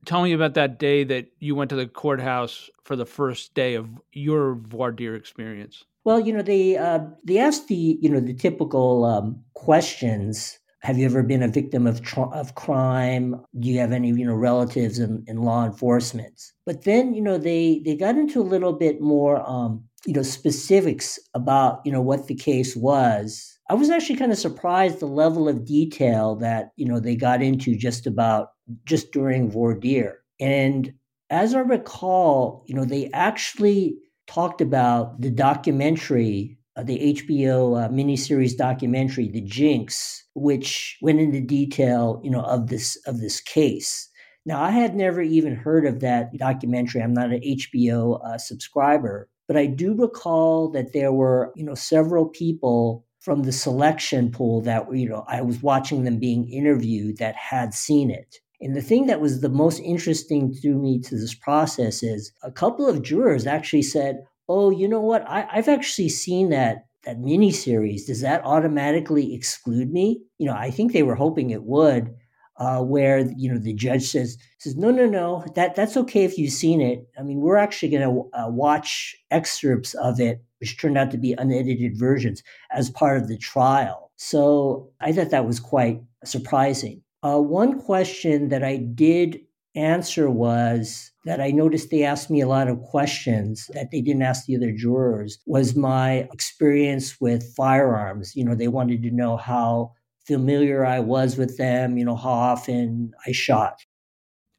Tell 0.05 0.23
me 0.23 0.33
about 0.33 0.53
that 0.53 0.79
day 0.79 1.03
that 1.05 1.27
you 1.39 1.55
went 1.55 1.69
to 1.69 1.75
the 1.75 1.87
courthouse 1.87 2.69
for 2.83 2.95
the 2.95 3.05
first 3.05 3.53
day 3.53 3.75
of 3.75 3.89
your 4.13 4.55
voir 4.55 4.91
dire 4.91 5.15
experience. 5.15 5.83
Well, 6.05 6.21
you 6.21 6.31
know, 6.31 6.41
they 6.41 6.77
uh, 6.77 6.99
they 7.25 7.37
asked 7.37 7.67
the 7.67 7.97
you 8.01 8.09
know 8.09 8.21
the 8.21 8.33
typical 8.33 9.03
um, 9.03 9.43
questions. 9.55 10.57
Have 10.79 10.97
you 10.97 11.05
ever 11.05 11.21
been 11.21 11.43
a 11.43 11.49
victim 11.49 11.85
of 11.85 12.01
tr- 12.01 12.33
of 12.33 12.55
crime? 12.55 13.43
Do 13.59 13.67
you 13.67 13.79
have 13.79 13.91
any 13.91 14.09
you 14.09 14.25
know 14.25 14.35
relatives 14.35 14.99
in, 14.99 15.25
in 15.27 15.41
law 15.41 15.65
enforcement? 15.65 16.41
But 16.65 16.85
then 16.85 17.13
you 17.13 17.21
know 17.21 17.37
they 17.37 17.81
they 17.83 17.97
got 17.97 18.15
into 18.15 18.39
a 18.39 18.43
little 18.43 18.71
bit 18.71 19.01
more 19.01 19.45
um, 19.49 19.83
you 20.05 20.13
know 20.13 20.23
specifics 20.23 21.19
about 21.33 21.81
you 21.83 21.91
know 21.91 22.01
what 22.01 22.27
the 22.27 22.35
case 22.35 22.73
was. 22.73 23.56
I 23.69 23.73
was 23.73 23.89
actually 23.89 24.15
kind 24.15 24.31
of 24.31 24.37
surprised 24.37 24.99
the 24.99 25.07
level 25.07 25.49
of 25.49 25.65
detail 25.65 26.35
that 26.37 26.71
you 26.77 26.85
know 26.85 26.99
they 26.99 27.15
got 27.15 27.41
into 27.41 27.75
just 27.75 28.07
about 28.07 28.49
just 28.85 29.11
during 29.11 29.51
voir 29.51 29.73
dire. 29.73 30.19
And 30.39 30.93
as 31.29 31.53
I 31.53 31.59
recall, 31.59 32.63
you 32.67 32.75
know, 32.75 32.85
they 32.85 33.09
actually 33.11 33.97
talked 34.27 34.61
about 34.61 35.19
the 35.19 35.31
documentary, 35.31 36.57
uh, 36.75 36.83
the 36.83 37.13
HBO 37.13 37.85
uh, 37.85 37.89
miniseries 37.89 38.55
documentary, 38.55 39.27
The 39.29 39.41
Jinx, 39.41 40.23
which 40.35 40.97
went 41.01 41.19
into 41.19 41.41
detail, 41.41 42.21
you 42.23 42.31
know, 42.31 42.41
of 42.41 42.67
this 42.67 42.97
of 43.05 43.19
this 43.19 43.41
case. 43.41 44.09
Now, 44.45 44.61
I 44.61 44.71
had 44.71 44.95
never 44.95 45.21
even 45.21 45.55
heard 45.55 45.85
of 45.85 45.99
that 45.99 46.31
documentary. 46.37 47.01
I'm 47.01 47.13
not 47.13 47.33
an 47.33 47.41
HBO 47.41 48.23
uh, 48.25 48.37
subscriber, 48.37 49.27
but 49.45 49.57
I 49.57 49.65
do 49.65 49.93
recall 49.93 50.69
that 50.69 50.93
there 50.93 51.11
were, 51.11 51.51
you 51.55 51.65
know, 51.65 51.75
several 51.75 52.27
people 52.27 53.05
from 53.27 53.43
the 53.43 53.51
selection 53.51 54.31
pool 54.31 54.61
that 54.61 54.85
you 54.89 55.09
know, 55.09 55.25
I 55.27 55.41
was 55.41 55.61
watching 55.61 56.05
them 56.05 56.17
being 56.17 56.47
interviewed 56.49 57.17
that 57.17 57.35
had 57.35 57.73
seen 57.73 58.09
it. 58.09 58.37
And 58.61 58.73
the 58.73 58.81
thing 58.81 59.07
that 59.07 59.19
was 59.19 59.41
the 59.41 59.49
most 59.49 59.81
interesting 59.81 60.55
to 60.61 60.73
me 60.73 61.01
to 61.01 61.15
this 61.17 61.35
process 61.35 62.03
is 62.03 62.31
a 62.41 62.53
couple 62.53 62.87
of 62.87 63.01
jurors 63.01 63.45
actually 63.45 63.81
said, 63.81 64.23
"Oh, 64.47 64.69
you 64.69 64.87
know 64.87 65.01
what? 65.01 65.27
I, 65.27 65.45
have 65.49 65.67
actually 65.67 66.07
seen 66.07 66.51
that 66.51 66.85
that 67.03 67.17
miniseries. 67.17 68.05
Does 68.05 68.21
that 68.21 68.45
automatically 68.45 69.35
exclude 69.35 69.91
me?" 69.91 70.21
You 70.37 70.45
know, 70.47 70.55
I 70.55 70.71
think 70.71 70.93
they 70.93 71.03
were 71.03 71.15
hoping 71.15 71.49
it 71.49 71.63
would. 71.63 72.15
Uh, 72.59 72.81
where 72.81 73.19
you 73.35 73.51
know 73.51 73.59
the 73.59 73.73
judge 73.73 74.03
says 74.03 74.35
says 74.57 74.75
no 74.75 74.89
no 74.89 75.05
no 75.05 75.45
that 75.53 75.75
that's 75.75 75.95
okay 75.95 76.23
if 76.23 76.37
you've 76.37 76.53
seen 76.53 76.79
it. 76.79 77.05
I 77.19 77.23
mean, 77.23 77.41
we're 77.41 77.57
actually 77.57 77.89
going 77.89 78.07
to 78.07 78.39
uh, 78.39 78.49
watch 78.49 79.15
excerpts 79.29 79.93
of 79.95 80.21
it, 80.21 80.41
which 80.59 80.79
turned 80.79 80.97
out 80.97 81.11
to 81.11 81.17
be 81.17 81.33
unedited 81.37 81.97
versions, 81.97 82.43
as 82.71 82.89
part 82.89 83.17
of 83.17 83.27
the 83.27 83.37
trial. 83.37 84.11
So 84.15 84.89
I 84.99 85.11
thought 85.11 85.29
that 85.29 85.45
was 85.45 85.59
quite 85.59 86.01
surprising. 86.23 87.03
Uh, 87.23 87.39
one 87.39 87.79
question 87.79 88.49
that 88.49 88.63
I 88.63 88.77
did 88.77 89.41
answer 89.75 90.29
was 90.29 91.11
that 91.25 91.39
I 91.39 91.51
noticed 91.51 91.89
they 91.89 92.03
asked 92.03 92.29
me 92.29 92.41
a 92.41 92.47
lot 92.47 92.67
of 92.67 92.81
questions 92.81 93.69
that 93.73 93.91
they 93.91 94.01
didn't 94.01 94.23
ask 94.23 94.45
the 94.45 94.55
other 94.55 94.71
jurors 94.71 95.37
was 95.45 95.75
my 95.75 96.27
experience 96.33 97.21
with 97.21 97.53
firearms. 97.55 98.35
You 98.35 98.45
know, 98.45 98.55
they 98.55 98.69
wanted 98.69 99.03
to 99.03 99.11
know 99.11 99.37
how 99.37 99.93
familiar 100.25 100.85
I 100.85 100.99
was 100.99 101.37
with 101.37 101.57
them, 101.57 101.97
you 101.97 102.05
know, 102.05 102.15
how 102.15 102.31
often 102.31 103.13
I 103.25 103.31
shot. 103.31 103.85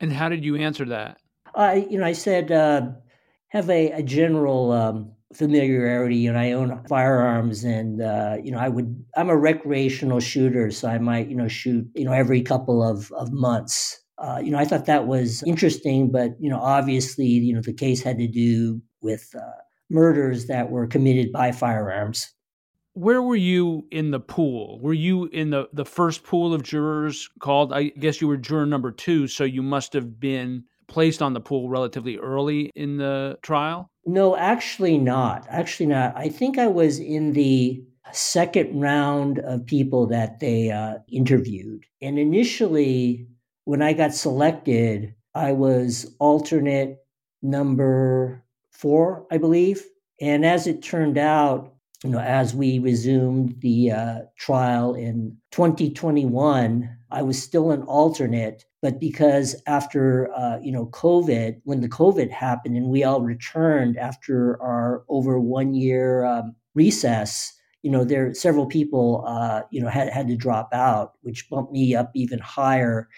And 0.01 0.13
how 0.13 0.29
did 0.29 0.45
you 0.45 0.57
answer 0.57 0.85
that? 0.87 1.19
I, 1.55 1.87
you 1.91 1.99
know, 1.99 2.07
I 2.07 2.13
said, 2.13 2.53
uh, 2.53 2.91
have 3.49 3.69
a, 3.71 3.91
a 3.93 4.03
general 4.03 4.73
um, 4.73 5.13
familiarity 5.35 6.27
and 6.27 6.39
I 6.39 6.53
own 6.53 6.83
firearms 6.89 7.63
and 7.65 8.01
uh, 8.01 8.37
you 8.43 8.51
know 8.51 8.59
I 8.59 8.69
would 8.69 9.05
I'm 9.17 9.29
a 9.29 9.37
recreational 9.37 10.21
shooter 10.21 10.71
so 10.71 10.89
I 10.89 10.99
might 10.99 11.29
you 11.29 11.37
know 11.37 11.49
shoot 11.49 11.87
you 11.95 12.05
know 12.05 12.13
every 12.13 12.41
couple 12.43 12.83
of 12.83 13.13
of 13.13 13.33
months. 13.33 14.01
Uh, 14.17 14.41
you 14.43 14.51
know 14.51 14.59
I 14.59 14.65
thought 14.65 14.87
that 14.87 15.07
was 15.07 15.43
interesting 15.47 16.11
but 16.11 16.33
you 16.41 16.49
know 16.49 16.59
obviously 16.59 17.27
you 17.27 17.55
know 17.55 17.61
the 17.61 17.75
case 17.75 18.03
had 18.03 18.19
to 18.19 18.27
do 18.27 18.81
with 19.03 19.31
uh, 19.37 19.63
murders 19.91 20.47
that 20.47 20.71
were 20.71 20.87
committed 20.87 21.31
by 21.31 21.53
firearms. 21.53 22.33
Where 22.95 23.23
were 23.23 23.37
you 23.37 23.87
in 23.93 24.11
the 24.11 24.19
pool? 24.19 24.81
Were 24.81 24.95
you 24.95 25.27
in 25.27 25.51
the 25.51 25.69
the 25.75 25.85
first 25.85 26.25
pool 26.25 26.55
of 26.55 26.63
jurors 26.63 27.29
called? 27.39 27.73
I 27.73 27.85
guess 27.85 28.23
you 28.23 28.29
were 28.29 28.39
juror 28.39 28.67
number 28.67 28.93
2 28.93 29.27
so 29.27 29.45
you 29.45 29.63
must 29.63 29.93
have 29.93 30.19
been 30.19 30.65
placed 30.89 31.23
on 31.23 31.35
the 31.35 31.41
pool 31.41 31.69
relatively 31.69 32.17
early 32.19 32.71
in 32.75 32.97
the 32.97 33.39
trial 33.43 33.91
no, 34.09 34.37
actually 34.37 34.97
not. 34.97 35.47
Actually 35.51 35.87
not. 35.87 36.17
I 36.17 36.31
think 36.31 36.57
I 36.59 36.67
was 36.67 36.99
in 36.99 37.35
the 37.35 37.85
second 38.11 38.81
round 38.81 39.39
of 39.41 39.67
people 39.67 40.07
that 40.07 40.41
they 40.41 40.71
uh, 40.71 40.95
interviewed. 41.13 41.85
And 42.01 42.19
initially, 42.19 43.29
when 43.65 43.83
I 43.83 43.93
got 43.93 44.15
selected, 44.15 45.15
I 45.35 45.53
was 45.53 46.15
alternate 46.19 47.01
number 47.43 48.43
four, 48.73 49.27
I 49.31 49.37
believe. 49.37 49.85
And 50.23 50.47
as 50.47 50.67
it 50.67 50.83
turned 50.83 51.19
out, 51.19 51.75
you 52.03 52.09
know, 52.09 52.21
as 52.21 52.55
we 52.55 52.79
resumed 52.79 53.57
the 53.61 53.91
uh, 53.91 54.19
trial 54.39 54.95
in 54.95 55.37
2021, 55.53 56.97
I 57.11 57.21
was 57.21 57.43
still 57.43 57.73
an 57.73 57.83
alternate, 57.83 58.65
but 58.81 59.01
because 59.01 59.61
after 59.67 60.31
uh, 60.37 60.59
you 60.61 60.73
know 60.73 60.87
COVID, 60.87 61.61
when 61.65 61.81
the 61.81 61.89
COVID 61.89 62.31
happened 62.31 62.77
and 62.77 62.89
we 62.89 63.05
all 63.05 63.23
returned 63.23 63.97
after 63.97 64.61
our 64.63 65.05
over 65.09 65.39
one 65.41 65.75
year 65.75 66.25
um, 66.25 66.55
recess, 66.75 67.53
you 67.83 67.91
know, 67.91 68.05
there 68.05 68.33
several 68.35 68.67
people 68.67 69.25
uh, 69.27 69.63
you 69.71 69.81
know 69.81 69.89
had 69.89 70.09
had 70.11 70.29
to 70.29 70.37
drop 70.37 70.69
out, 70.73 71.13
which 71.23 71.49
bumped 71.51 71.73
me 71.73 71.95
up 71.95 72.11
even 72.15 72.39
higher. 72.39 73.09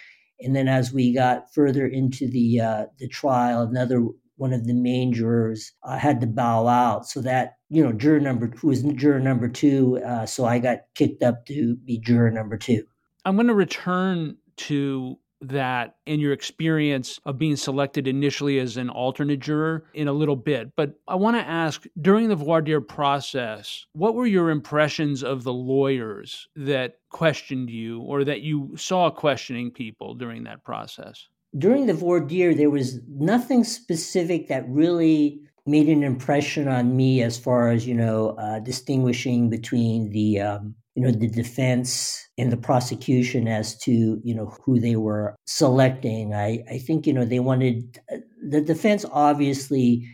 And 0.42 0.57
then 0.57 0.68
as 0.68 0.92
we 0.92 1.12
got 1.12 1.53
further 1.53 1.87
into 1.87 2.27
the 2.27 2.61
uh, 2.61 2.87
the 2.99 3.09
trial, 3.09 3.62
another 3.62 4.07
one 4.40 4.55
of 4.55 4.66
the 4.66 4.73
main 4.73 5.12
jurors 5.12 5.73
uh, 5.83 5.99
had 5.99 6.18
to 6.23 6.27
bow 6.27 6.66
out. 6.66 7.07
So 7.07 7.20
that, 7.20 7.59
you 7.68 7.85
know, 7.85 7.92
juror 7.92 8.20
number, 8.20 8.46
who 8.46 8.68
was 8.68 8.83
juror 8.83 9.20
number 9.20 9.49
two, 9.49 10.01
uh, 10.03 10.25
so 10.25 10.46
I 10.46 10.59
got 10.59 10.79
kicked 10.94 11.23
up 11.23 11.44
to 11.46 11.77
be 11.77 11.99
juror 11.99 12.31
number 12.31 12.57
two. 12.57 12.85
I'm 13.27 13.37
going 13.37 13.49
to 13.49 13.55
return 13.55 14.38
to 14.57 15.18
that 15.40 15.96
in 16.07 16.20
your 16.20 16.33
experience 16.33 17.18
of 17.24 17.38
being 17.38 17.57
selected 17.57 18.07
initially 18.07 18.59
as 18.59 18.76
an 18.76 18.90
alternate 18.90 19.40
juror 19.40 19.85
in 19.94 20.09
a 20.09 20.12
little 20.12 20.37
bit. 20.37 20.74
But 20.76 20.94
I 21.09 21.14
want 21.14 21.37
to 21.37 21.46
ask 21.46 21.85
during 22.00 22.29
the 22.29 22.37
voir 22.37 22.62
dire 22.62 22.81
process, 22.81 23.87
what 23.92 24.14
were 24.14 24.26
your 24.26 24.50
impressions 24.50 25.22
of 25.22 25.44
the 25.44 25.53
lawyers 25.53 26.48
that 26.57 26.98
questioned 27.09 27.70
you 27.70 28.00
or 28.03 28.24
that 28.24 28.42
you 28.42 28.76
saw 28.76 29.11
questioning 29.11 29.70
people 29.70 30.14
during 30.14 30.44
that 30.44 30.64
process? 30.64 31.29
During 31.59 31.87
the 31.87 31.94
voir 31.94 32.20
dire, 32.20 32.55
there 32.55 32.70
was 32.70 33.00
nothing 33.09 33.64
specific 33.64 34.48
that 34.48 34.68
really 34.68 35.40
made 35.70 35.88
an 35.88 36.02
impression 36.02 36.68
on 36.68 36.96
me 36.96 37.22
as 37.22 37.38
far 37.38 37.70
as, 37.70 37.87
you 37.87 37.94
know, 37.94 38.30
uh, 38.30 38.59
distinguishing 38.61 39.48
between 39.48 40.11
the 40.11 40.40
um, 40.40 40.74
you 40.94 41.02
know 41.02 41.12
the 41.12 41.28
defense 41.28 42.28
and 42.37 42.50
the 42.50 42.56
prosecution 42.56 43.46
as 43.46 43.78
to 43.78 44.20
you 44.24 44.35
know 44.35 44.52
who 44.64 44.80
they 44.80 44.96
were 44.96 45.37
selecting. 45.46 46.35
I 46.35 46.62
i 46.70 46.78
think 46.78 47.06
you 47.06 47.12
know 47.12 47.24
they 47.24 47.40
wanted 47.40 48.00
the 48.42 48.61
defense 48.61 49.04
obviously 49.12 50.06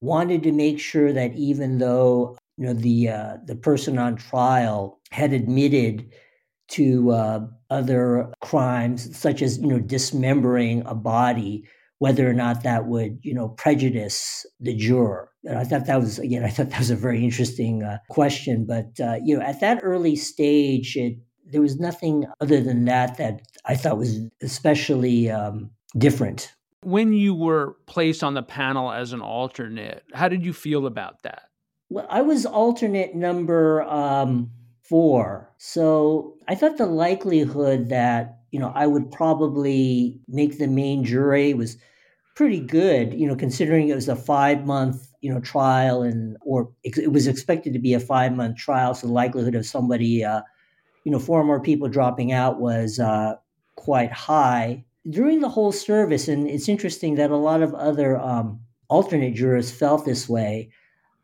wanted 0.00 0.42
to 0.42 0.52
make 0.52 0.78
sure 0.78 1.12
that 1.12 1.34
even 1.34 1.78
though 1.78 2.36
you 2.56 2.66
know 2.66 2.74
the 2.74 3.08
uh, 3.08 3.36
the 3.46 3.56
person 3.56 3.98
on 3.98 4.16
trial 4.16 5.00
had 5.12 5.32
admitted 5.32 6.12
to 6.66 7.10
uh, 7.12 7.40
other 7.70 8.32
crimes 8.42 9.16
such 9.16 9.40
as 9.40 9.58
you 9.58 9.68
know 9.68 9.78
dismembering 9.78 10.82
a 10.86 10.94
body 10.94 11.64
whether 11.98 12.28
or 12.28 12.34
not 12.34 12.62
that 12.62 12.86
would 12.86 13.18
you 13.22 13.34
know 13.34 13.48
prejudice 13.48 14.46
the 14.60 14.74
juror. 14.74 15.30
And 15.44 15.58
i 15.58 15.64
thought 15.64 15.86
that 15.86 16.00
was 16.00 16.18
again 16.18 16.44
i 16.48 16.48
thought 16.48 16.70
that 16.70 16.78
was 16.78 16.90
a 16.90 16.96
very 16.96 17.22
interesting 17.24 17.82
uh, 17.82 17.98
question 18.10 18.66
but 18.66 18.98
uh, 19.00 19.18
you 19.22 19.38
know 19.38 19.44
at 19.44 19.60
that 19.60 19.80
early 19.82 20.16
stage 20.16 20.96
it 20.96 21.18
there 21.46 21.60
was 21.60 21.78
nothing 21.78 22.26
other 22.40 22.60
than 22.60 22.86
that 22.86 23.18
that 23.18 23.42
i 23.66 23.74
thought 23.74 23.98
was 23.98 24.20
especially 24.42 25.30
um, 25.30 25.70
different. 25.96 26.52
When 26.82 27.14
you 27.14 27.34
were 27.34 27.76
placed 27.86 28.22
on 28.22 28.34
the 28.34 28.42
panel 28.42 28.92
as 28.92 29.12
an 29.12 29.20
alternate 29.20 30.04
how 30.12 30.28
did 30.28 30.44
you 30.44 30.52
feel 30.52 30.86
about 30.86 31.22
that? 31.22 31.44
Well 31.90 32.06
i 32.10 32.22
was 32.22 32.46
alternate 32.46 33.14
number 33.14 33.82
um, 33.82 34.50
four. 34.84 35.52
So 35.58 36.34
I 36.46 36.54
thought 36.54 36.76
the 36.76 36.86
likelihood 36.86 37.88
that, 37.88 38.38
you 38.54 38.60
know, 38.60 38.70
I 38.72 38.86
would 38.86 39.10
probably 39.10 40.20
make 40.28 40.58
the 40.58 40.68
main 40.68 41.02
jury 41.02 41.54
was 41.54 41.76
pretty 42.36 42.60
good, 42.60 43.12
you 43.12 43.26
know, 43.26 43.34
considering 43.34 43.88
it 43.88 43.96
was 43.96 44.08
a 44.08 44.14
five 44.14 44.64
month, 44.64 45.08
you 45.22 45.34
know, 45.34 45.40
trial 45.40 46.02
and, 46.02 46.36
or 46.42 46.70
it 46.84 47.10
was 47.10 47.26
expected 47.26 47.72
to 47.72 47.80
be 47.80 47.94
a 47.94 47.98
five 47.98 48.32
month 48.32 48.56
trial. 48.56 48.94
So 48.94 49.08
the 49.08 49.12
likelihood 49.12 49.56
of 49.56 49.66
somebody, 49.66 50.24
uh, 50.24 50.42
you 51.02 51.10
know, 51.10 51.18
four 51.18 51.42
more 51.42 51.60
people 51.60 51.88
dropping 51.88 52.30
out 52.30 52.60
was 52.60 53.00
uh, 53.00 53.34
quite 53.74 54.12
high. 54.12 54.84
During 55.10 55.40
the 55.40 55.48
whole 55.48 55.72
service, 55.72 56.28
and 56.28 56.48
it's 56.48 56.68
interesting 56.68 57.16
that 57.16 57.32
a 57.32 57.36
lot 57.36 57.60
of 57.60 57.74
other 57.74 58.20
um, 58.20 58.60
alternate 58.88 59.34
jurors 59.34 59.72
felt 59.72 60.04
this 60.04 60.28
way. 60.28 60.70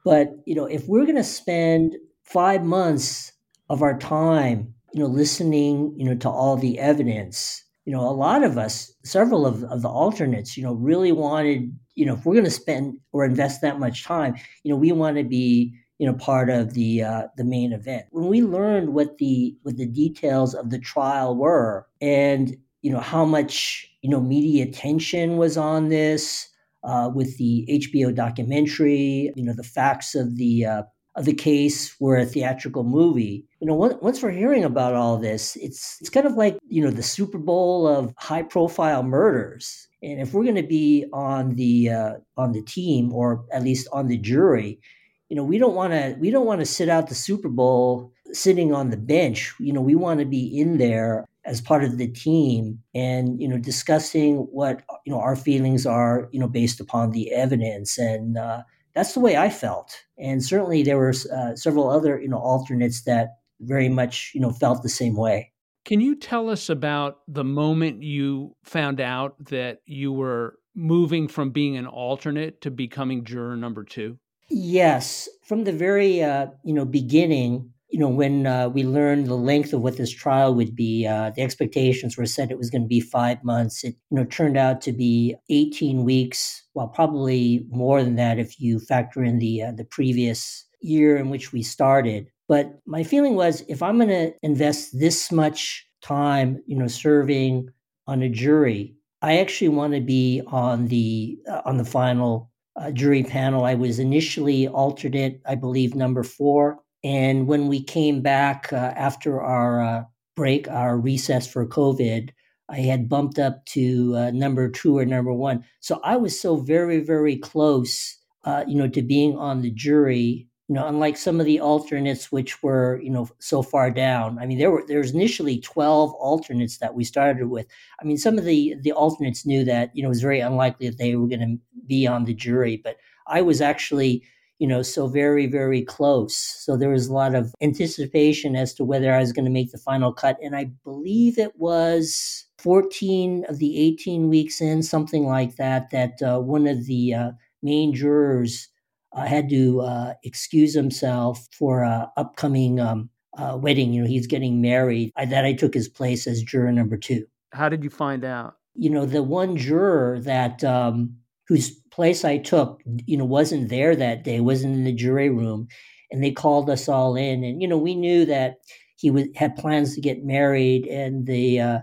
But, 0.04 0.32
you 0.46 0.56
know, 0.56 0.64
if 0.66 0.88
we're 0.88 1.04
going 1.04 1.14
to 1.14 1.22
spend 1.22 1.94
five 2.24 2.64
months 2.64 3.30
of 3.68 3.82
our 3.82 3.96
time, 4.00 4.74
you 4.92 5.00
know, 5.00 5.06
listening, 5.06 5.94
you 5.96 6.04
know, 6.04 6.14
to 6.16 6.28
all 6.28 6.56
the 6.56 6.78
evidence. 6.78 7.64
You 7.84 7.92
know, 7.92 8.00
a 8.08 8.12
lot 8.12 8.44
of 8.44 8.58
us, 8.58 8.92
several 9.04 9.46
of, 9.46 9.64
of 9.64 9.82
the 9.82 9.88
alternates, 9.88 10.56
you 10.56 10.62
know, 10.62 10.74
really 10.74 11.12
wanted, 11.12 11.76
you 11.94 12.06
know, 12.06 12.14
if 12.14 12.24
we're 12.24 12.34
going 12.34 12.44
to 12.44 12.50
spend 12.50 12.98
or 13.12 13.24
invest 13.24 13.62
that 13.62 13.80
much 13.80 14.04
time, 14.04 14.36
you 14.62 14.70
know, 14.70 14.76
we 14.76 14.92
want 14.92 15.16
to 15.16 15.24
be, 15.24 15.74
you 15.98 16.06
know, 16.06 16.14
part 16.14 16.50
of 16.50 16.74
the 16.74 17.02
uh, 17.02 17.22
the 17.36 17.44
main 17.44 17.72
event. 17.72 18.06
When 18.10 18.28
we 18.28 18.42
learned 18.42 18.94
what 18.94 19.18
the 19.18 19.56
what 19.62 19.76
the 19.76 19.86
details 19.86 20.54
of 20.54 20.70
the 20.70 20.78
trial 20.78 21.36
were, 21.36 21.86
and 22.00 22.56
you 22.82 22.90
know 22.90 23.00
how 23.00 23.24
much 23.24 23.86
you 24.00 24.08
know 24.08 24.20
media 24.20 24.64
attention 24.64 25.36
was 25.36 25.56
on 25.58 25.88
this, 25.88 26.48
uh, 26.82 27.10
with 27.14 27.36
the 27.38 27.66
HBO 27.70 28.14
documentary, 28.14 29.32
you 29.36 29.44
know, 29.44 29.52
the 29.52 29.62
facts 29.62 30.14
of 30.14 30.36
the 30.36 30.64
uh, 30.64 30.82
the 31.24 31.34
case 31.34 31.98
were 32.00 32.16
a 32.16 32.26
theatrical 32.26 32.84
movie. 32.84 33.44
You 33.60 33.66
know, 33.66 33.74
once 33.74 34.22
we're 34.22 34.30
hearing 34.30 34.64
about 34.64 34.94
all 34.94 35.18
this, 35.18 35.56
it's 35.56 35.98
it's 36.00 36.10
kind 36.10 36.26
of 36.26 36.34
like 36.34 36.58
you 36.68 36.82
know 36.82 36.90
the 36.90 37.02
Super 37.02 37.38
Bowl 37.38 37.86
of 37.86 38.14
high 38.16 38.42
profile 38.42 39.02
murders. 39.02 39.88
And 40.02 40.20
if 40.20 40.32
we're 40.32 40.44
going 40.44 40.54
to 40.54 40.62
be 40.62 41.06
on 41.12 41.56
the 41.56 41.90
uh, 41.90 42.12
on 42.36 42.52
the 42.52 42.62
team 42.62 43.12
or 43.12 43.44
at 43.52 43.62
least 43.62 43.88
on 43.92 44.08
the 44.08 44.16
jury, 44.16 44.80
you 45.28 45.36
know, 45.36 45.44
we 45.44 45.58
don't 45.58 45.74
want 45.74 45.92
to 45.92 46.16
we 46.18 46.30
don't 46.30 46.46
want 46.46 46.60
to 46.60 46.66
sit 46.66 46.88
out 46.88 47.08
the 47.08 47.14
Super 47.14 47.48
Bowl 47.48 48.12
sitting 48.32 48.72
on 48.74 48.90
the 48.90 48.96
bench. 48.96 49.54
You 49.58 49.72
know, 49.72 49.80
we 49.80 49.94
want 49.94 50.20
to 50.20 50.26
be 50.26 50.58
in 50.58 50.78
there 50.78 51.26
as 51.44 51.60
part 51.60 51.84
of 51.84 51.98
the 51.98 52.06
team 52.06 52.78
and 52.94 53.40
you 53.40 53.48
know 53.48 53.58
discussing 53.58 54.36
what 54.52 54.82
you 55.06 55.12
know 55.12 55.20
our 55.20 55.36
feelings 55.36 55.86
are 55.86 56.28
you 56.32 56.38
know 56.38 56.48
based 56.48 56.80
upon 56.80 57.12
the 57.12 57.32
evidence 57.32 57.96
and 57.96 58.36
uh, 58.36 58.62
that's 58.94 59.14
the 59.14 59.20
way 59.20 59.36
I 59.36 59.50
felt. 59.50 60.04
And 60.18 60.44
certainly 60.44 60.82
there 60.82 60.98
were 60.98 61.14
uh, 61.32 61.54
several 61.54 61.90
other, 61.90 62.20
you 62.20 62.28
know, 62.28 62.38
alternates 62.38 63.02
that 63.04 63.36
very 63.60 63.88
much, 63.88 64.32
you 64.34 64.40
know, 64.40 64.50
felt 64.50 64.82
the 64.82 64.88
same 64.88 65.16
way. 65.16 65.52
Can 65.84 66.00
you 66.00 66.14
tell 66.14 66.50
us 66.50 66.68
about 66.68 67.18
the 67.26 67.44
moment 67.44 68.02
you 68.02 68.54
found 68.64 69.00
out 69.00 69.36
that 69.46 69.78
you 69.86 70.12
were 70.12 70.58
moving 70.74 71.28
from 71.28 71.50
being 71.50 71.76
an 71.76 71.86
alternate 71.86 72.60
to 72.62 72.70
becoming 72.70 73.24
juror 73.24 73.56
number 73.56 73.84
two? 73.84 74.18
Yes, 74.50 75.28
from 75.44 75.64
the 75.64 75.72
very 75.72 76.22
uh, 76.22 76.48
you 76.64 76.74
know 76.74 76.84
beginning, 76.84 77.72
you 77.90 77.98
know, 77.98 78.08
when 78.08 78.46
uh, 78.46 78.68
we 78.68 78.84
learned 78.84 79.26
the 79.26 79.34
length 79.34 79.72
of 79.72 79.80
what 79.82 79.96
this 79.96 80.10
trial 80.10 80.54
would 80.54 80.76
be, 80.76 81.06
uh, 81.06 81.30
the 81.34 81.42
expectations 81.42 82.16
were 82.16 82.26
set 82.26 82.50
it 82.50 82.58
was 82.58 82.70
going 82.70 82.82
to 82.82 82.88
be 82.88 83.00
five 83.00 83.42
months. 83.42 83.82
It, 83.82 83.96
you 84.10 84.16
know, 84.16 84.24
turned 84.24 84.56
out 84.56 84.80
to 84.82 84.92
be 84.92 85.34
18 85.48 86.04
weeks, 86.04 86.62
well, 86.74 86.88
probably 86.88 87.66
more 87.68 88.02
than 88.02 88.16
that 88.16 88.38
if 88.38 88.60
you 88.60 88.78
factor 88.78 89.24
in 89.24 89.38
the 89.38 89.62
uh, 89.62 89.72
the 89.72 89.84
previous 89.84 90.66
year 90.80 91.16
in 91.16 91.30
which 91.30 91.52
we 91.52 91.62
started. 91.62 92.28
But 92.48 92.78
my 92.86 93.02
feeling 93.02 93.34
was, 93.34 93.62
if 93.68 93.82
I'm 93.82 93.98
going 93.98 94.08
to 94.08 94.32
invest 94.42 94.98
this 94.98 95.30
much 95.30 95.86
time, 96.02 96.62
you 96.66 96.76
know, 96.76 96.88
serving 96.88 97.68
on 98.06 98.22
a 98.22 98.28
jury, 98.28 98.94
I 99.22 99.38
actually 99.38 99.68
want 99.68 99.94
to 99.94 100.00
be 100.00 100.42
on 100.46 100.86
the 100.86 101.38
uh, 101.48 101.62
on 101.64 101.76
the 101.76 101.84
final 101.84 102.50
uh, 102.76 102.92
jury 102.92 103.24
panel. 103.24 103.64
I 103.64 103.74
was 103.74 103.98
initially 103.98 104.68
alternate, 104.68 105.40
I 105.44 105.56
believe, 105.56 105.96
number 105.96 106.22
four 106.22 106.78
and 107.02 107.46
when 107.46 107.68
we 107.68 107.82
came 107.82 108.20
back 108.20 108.72
uh, 108.72 108.76
after 108.76 109.40
our 109.40 109.82
uh, 109.82 110.04
break, 110.36 110.68
our 110.68 110.98
recess 110.98 111.46
for 111.46 111.66
COVID, 111.66 112.30
I 112.68 112.78
had 112.78 113.08
bumped 113.08 113.38
up 113.38 113.64
to 113.66 114.14
uh, 114.16 114.30
number 114.30 114.68
two 114.68 114.98
or 114.98 115.04
number 115.04 115.32
one. 115.32 115.64
So 115.80 116.00
I 116.04 116.16
was 116.16 116.40
so 116.40 116.56
very, 116.56 117.00
very 117.00 117.36
close, 117.36 118.16
uh, 118.44 118.64
you 118.66 118.76
know, 118.76 118.88
to 118.88 119.02
being 119.02 119.36
on 119.36 119.62
the 119.62 119.70
jury. 119.70 120.46
You 120.68 120.74
know, 120.74 120.86
unlike 120.86 121.16
some 121.16 121.40
of 121.40 121.46
the 121.46 121.58
alternates, 121.58 122.30
which 122.30 122.62
were 122.62 123.00
you 123.02 123.10
know 123.10 123.28
so 123.40 123.60
far 123.60 123.90
down. 123.90 124.38
I 124.38 124.46
mean, 124.46 124.56
there 124.58 124.70
were 124.70 124.84
there 124.86 125.00
was 125.00 125.12
initially 125.12 125.58
twelve 125.58 126.12
alternates 126.12 126.78
that 126.78 126.94
we 126.94 127.02
started 127.02 127.46
with. 127.48 127.66
I 128.00 128.04
mean, 128.04 128.16
some 128.16 128.38
of 128.38 128.44
the 128.44 128.76
the 128.80 128.92
alternates 128.92 129.44
knew 129.44 129.64
that 129.64 129.90
you 129.94 130.02
know 130.04 130.06
it 130.06 130.10
was 130.10 130.22
very 130.22 130.38
unlikely 130.38 130.88
that 130.88 130.98
they 130.98 131.16
were 131.16 131.26
going 131.26 131.40
to 131.40 131.82
be 131.88 132.06
on 132.06 132.24
the 132.24 132.34
jury, 132.34 132.76
but 132.76 132.98
I 133.26 133.42
was 133.42 133.60
actually 133.60 134.22
you 134.60 134.66
know, 134.66 134.82
so 134.82 135.08
very, 135.08 135.46
very 135.46 135.80
close. 135.80 136.36
So 136.36 136.76
there 136.76 136.90
was 136.90 137.06
a 137.06 137.14
lot 137.14 137.34
of 137.34 137.54
anticipation 137.62 138.54
as 138.54 138.74
to 138.74 138.84
whether 138.84 139.10
I 139.10 139.18
was 139.18 139.32
going 139.32 139.46
to 139.46 139.50
make 139.50 139.72
the 139.72 139.78
final 139.78 140.12
cut. 140.12 140.36
And 140.42 140.54
I 140.54 140.66
believe 140.84 141.38
it 141.38 141.56
was 141.56 142.44
14 142.58 143.46
of 143.48 143.58
the 143.58 143.80
18 143.80 144.28
weeks 144.28 144.60
in, 144.60 144.82
something 144.82 145.24
like 145.24 145.56
that, 145.56 145.90
that 145.92 146.20
uh, 146.22 146.40
one 146.40 146.66
of 146.66 146.84
the 146.84 147.14
uh, 147.14 147.30
main 147.62 147.94
jurors 147.94 148.68
uh, 149.14 149.24
had 149.24 149.48
to 149.48 149.80
uh, 149.80 150.12
excuse 150.24 150.74
himself 150.74 151.48
for 151.58 151.82
an 151.82 152.08
upcoming 152.18 152.78
um, 152.78 153.08
uh, 153.38 153.56
wedding. 153.58 153.94
You 153.94 154.02
know, 154.02 154.08
he's 154.08 154.26
getting 154.26 154.60
married. 154.60 155.10
I, 155.16 155.24
that 155.24 155.46
I 155.46 155.54
took 155.54 155.72
his 155.72 155.88
place 155.88 156.26
as 156.26 156.42
juror 156.42 156.70
number 156.70 156.98
two. 156.98 157.24
How 157.54 157.70
did 157.70 157.82
you 157.82 157.90
find 157.90 158.26
out? 158.26 158.56
You 158.74 158.90
know, 158.90 159.06
the 159.06 159.22
one 159.22 159.56
juror 159.56 160.20
that 160.20 160.62
um, 160.62 161.16
whose 161.50 161.72
place 161.90 162.24
I 162.24 162.38
took, 162.38 162.80
you 163.06 163.16
know, 163.16 163.24
wasn't 163.24 163.70
there 163.70 163.96
that 163.96 164.22
day, 164.22 164.38
wasn't 164.40 164.76
in 164.76 164.84
the 164.84 164.92
jury 164.92 165.30
room, 165.30 165.66
and 166.12 166.22
they 166.22 166.30
called 166.30 166.70
us 166.70 166.88
all 166.88 167.16
in, 167.16 167.42
and 167.42 167.60
you 167.60 167.66
know, 167.66 167.76
we 167.76 167.96
knew 167.96 168.24
that 168.26 168.58
he 168.96 169.10
was 169.10 169.24
had 169.34 169.56
plans 169.56 169.96
to 169.96 170.00
get 170.00 170.24
married, 170.24 170.86
and 170.86 171.26
the 171.26 171.60
uh, 171.60 171.78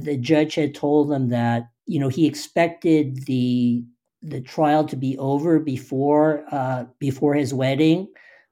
the 0.00 0.18
judge 0.18 0.54
had 0.56 0.74
told 0.74 1.08
them 1.10 1.30
that 1.30 1.64
you 1.86 1.98
know 1.98 2.08
he 2.08 2.26
expected 2.26 3.24
the 3.24 3.84
the 4.22 4.42
trial 4.42 4.84
to 4.84 4.96
be 4.96 5.16
over 5.18 5.58
before 5.60 6.44
uh, 6.52 6.84
before 6.98 7.34
his 7.34 7.54
wedding, 7.54 8.08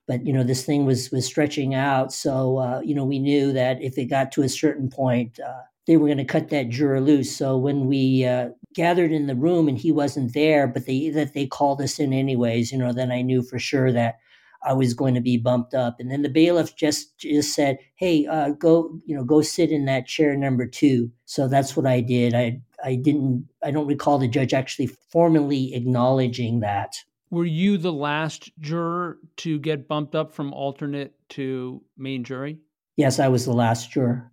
but 0.09 0.25
you 0.27 0.33
know 0.33 0.45
this 0.45 0.65
thing 0.65 0.87
was 0.87 1.11
was 1.11 1.27
stretching 1.27 1.75
out, 1.75 2.11
so 2.11 2.57
uh, 2.59 2.81
you 2.81 2.95
know 2.95 3.05
we 3.05 3.19
knew 3.19 3.53
that 3.53 3.83
if 3.83 3.99
it 3.99 4.07
got 4.07 4.33
to 4.33 4.43
a 4.43 4.49
certain 4.49 4.89
point, 4.89 5.39
uh, 5.41 5.63
they 5.87 5.99
were 5.99 6.07
going 6.09 6.19
to 6.19 6.25
cut 6.25 6.49
that 6.49 6.71
juror 6.71 7.03
loose. 7.03 7.37
So 7.37 7.59
when 7.59 7.87
we 7.87 8.25
uh, 8.25 8.49
gathered 8.75 9.13
in 9.13 9.27
the 9.27 9.35
room 9.35 9.69
and 9.69 9.79
he 9.79 9.93
wasn't 9.93 10.35
there, 10.35 10.67
but 10.67 10.87
they 10.87 11.11
that 11.11 11.35
they 11.35 11.47
called 11.47 11.81
us 11.81 11.99
in 11.99 12.13
anyways, 12.13 12.73
you 12.73 12.79
know, 12.79 12.93
then 12.93 13.13
I 13.13 13.23
knew 13.23 13.43
for 13.43 13.59
sure 13.59 13.93
that 13.93 14.17
I 14.65 14.73
was 14.73 14.95
going 14.95 15.15
to 15.15 15.21
be 15.21 15.37
bumped 15.37 15.75
up. 15.75 16.01
And 16.01 16.11
then 16.11 16.23
the 16.23 16.29
bailiff 16.29 16.75
just 16.75 17.19
just 17.19 17.55
said, 17.55 17.79
"Hey, 17.97 18.27
uh, 18.27 18.51
go, 18.51 18.99
you 19.05 19.15
know, 19.15 19.25
go 19.25 19.43
sit 19.43 19.71
in 19.71 19.85
that 19.85 20.07
chair 20.07 20.37
number 20.37 20.67
two. 20.67 21.11
So 21.25 21.49
that's 21.49 21.77
what 21.77 21.87
I 21.87 22.01
did. 22.01 22.35
I 22.35 22.61
I 22.83 22.97
didn't 22.97 23.49
I 23.63 23.71
don't 23.71 23.87
recall 23.87 24.19
the 24.19 24.29
judge 24.29 24.55
actually 24.55 24.87
formally 24.87 25.75
acknowledging 25.75 26.61
that. 26.61 26.97
Were 27.31 27.45
you 27.45 27.79
the 27.79 27.93
last 27.93 28.51
juror 28.61 29.19
to 29.39 29.59
get 29.59 29.89
bumped 29.89 30.15
up 30.15 30.33
from 30.33 30.53
alternate 30.53 31.15
to 31.31 31.83
main 31.97 32.25
jury? 32.25 32.59
Yes, 32.97 33.19
I 33.19 33.29
was 33.29 33.45
the 33.45 33.53
last 33.53 33.91
juror. 33.91 34.31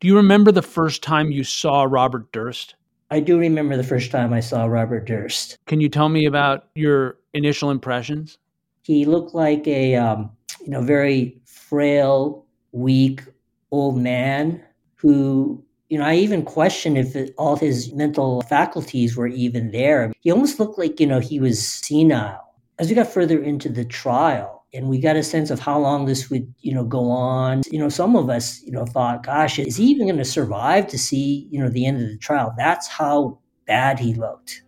Do 0.00 0.08
you 0.08 0.16
remember 0.16 0.52
the 0.52 0.62
first 0.62 1.02
time 1.02 1.30
you 1.30 1.44
saw 1.44 1.82
Robert 1.82 2.32
Durst? 2.32 2.76
I 3.10 3.20
do 3.20 3.38
remember 3.38 3.76
the 3.76 3.84
first 3.84 4.10
time 4.10 4.32
I 4.32 4.40
saw 4.40 4.66
Robert 4.66 5.06
Durst. 5.06 5.58
Can 5.66 5.80
you 5.80 5.88
tell 5.88 6.08
me 6.08 6.26
about 6.26 6.68
your 6.74 7.18
initial 7.32 7.70
impressions? 7.70 8.38
He 8.82 9.04
looked 9.04 9.34
like 9.34 9.66
a 9.66 9.96
um, 9.96 10.30
you 10.60 10.70
know 10.70 10.82
very 10.82 11.40
frail, 11.44 12.44
weak 12.72 13.22
old 13.70 13.98
man 13.98 14.62
who 14.96 15.62
you 15.88 15.98
know 15.98 16.04
I 16.04 16.16
even 16.16 16.42
questioned 16.42 16.98
if 16.98 17.16
it, 17.16 17.34
all 17.38 17.56
his 17.56 17.92
mental 17.92 18.42
faculties 18.42 19.16
were 19.16 19.26
even 19.26 19.70
there. 19.70 20.12
He 20.20 20.30
almost 20.30 20.58
looked 20.58 20.78
like 20.78 21.00
you 21.00 21.06
know 21.06 21.20
he 21.20 21.40
was 21.40 21.66
senile. 21.66 22.44
As 22.78 22.88
we 22.88 22.94
got 22.94 23.08
further 23.08 23.42
into 23.42 23.68
the 23.68 23.84
trial, 23.84 24.57
and 24.74 24.88
we 24.88 25.00
got 25.00 25.16
a 25.16 25.22
sense 25.22 25.50
of 25.50 25.58
how 25.58 25.78
long 25.78 26.04
this 26.04 26.28
would, 26.30 26.52
you 26.60 26.74
know, 26.74 26.84
go 26.84 27.10
on. 27.10 27.62
You 27.70 27.78
know, 27.78 27.88
some 27.88 28.16
of 28.16 28.28
us, 28.28 28.60
you 28.62 28.72
know, 28.72 28.84
thought, 28.84 29.24
gosh, 29.24 29.58
is 29.58 29.76
he 29.76 29.84
even 29.86 30.06
going 30.06 30.18
to 30.18 30.24
survive 30.24 30.86
to 30.88 30.98
see, 30.98 31.48
you 31.50 31.60
know, 31.60 31.68
the 31.68 31.86
end 31.86 32.02
of 32.02 32.08
the 32.08 32.18
trial? 32.18 32.54
That's 32.56 32.86
how 32.86 33.38
bad 33.66 33.98
he 33.98 34.14
looked. 34.14 34.62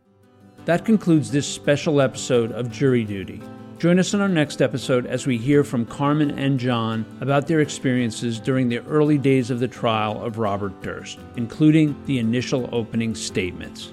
That 0.64 0.84
concludes 0.84 1.30
this 1.30 1.46
special 1.46 2.00
episode 2.00 2.52
of 2.52 2.70
Jury 2.70 3.04
Duty. 3.04 3.42
Join 3.78 3.98
us 3.98 4.12
in 4.12 4.20
our 4.20 4.28
next 4.28 4.60
episode 4.60 5.06
as 5.06 5.26
we 5.26 5.38
hear 5.38 5.64
from 5.64 5.86
Carmen 5.86 6.38
and 6.38 6.60
John 6.60 7.06
about 7.22 7.46
their 7.46 7.60
experiences 7.60 8.38
during 8.38 8.68
the 8.68 8.80
early 8.80 9.16
days 9.16 9.50
of 9.50 9.58
the 9.58 9.68
trial 9.68 10.22
of 10.22 10.36
Robert 10.36 10.82
Durst, 10.82 11.18
including 11.36 11.96
the 12.04 12.18
initial 12.18 12.68
opening 12.72 13.14
statements. 13.14 13.92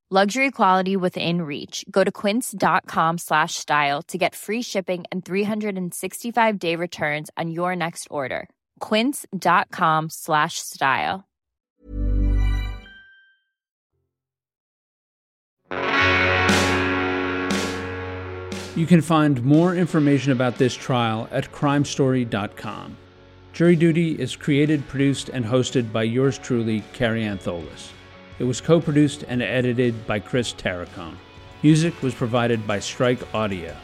Luxury 0.13 0.51
quality 0.51 0.97
within 0.97 1.43
reach. 1.43 1.85
Go 1.89 2.03
to 2.03 2.11
quince.com 2.11 3.17
slash 3.17 3.55
style 3.55 4.01
to 4.09 4.17
get 4.17 4.35
free 4.35 4.61
shipping 4.61 5.05
and 5.09 5.23
365 5.23 6.59
day 6.59 6.75
returns 6.75 7.29
on 7.37 7.49
your 7.49 7.77
next 7.77 8.09
order. 8.11 8.49
Quince.com 8.81 10.09
slash 10.09 10.55
style. 10.55 11.23
You 18.75 18.85
can 18.85 18.99
find 18.99 19.41
more 19.45 19.73
information 19.73 20.33
about 20.33 20.57
this 20.57 20.73
trial 20.73 21.29
at 21.31 21.53
crimestory.com. 21.53 22.97
Jury 23.53 23.77
Duty 23.77 24.19
is 24.19 24.35
created, 24.35 24.85
produced, 24.89 25.29
and 25.29 25.45
hosted 25.45 25.93
by 25.93 26.03
yours 26.03 26.37
truly, 26.37 26.83
Kary 26.91 27.23
Antholis. 27.23 27.93
It 28.41 28.47
was 28.47 28.59
co 28.59 28.81
produced 28.81 29.23
and 29.27 29.43
edited 29.43 30.07
by 30.07 30.17
Chris 30.19 30.51
Terracone. 30.51 31.15
Music 31.61 32.01
was 32.01 32.15
provided 32.15 32.65
by 32.65 32.79
Strike 32.79 33.35
Audio. 33.35 33.77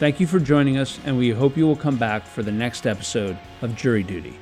Thank 0.00 0.18
you 0.18 0.26
for 0.26 0.40
joining 0.40 0.78
us, 0.78 0.98
and 1.04 1.16
we 1.16 1.30
hope 1.30 1.56
you 1.56 1.64
will 1.64 1.76
come 1.76 1.96
back 1.96 2.26
for 2.26 2.42
the 2.42 2.50
next 2.50 2.88
episode 2.88 3.38
of 3.62 3.76
Jury 3.76 4.02
Duty. 4.02 4.36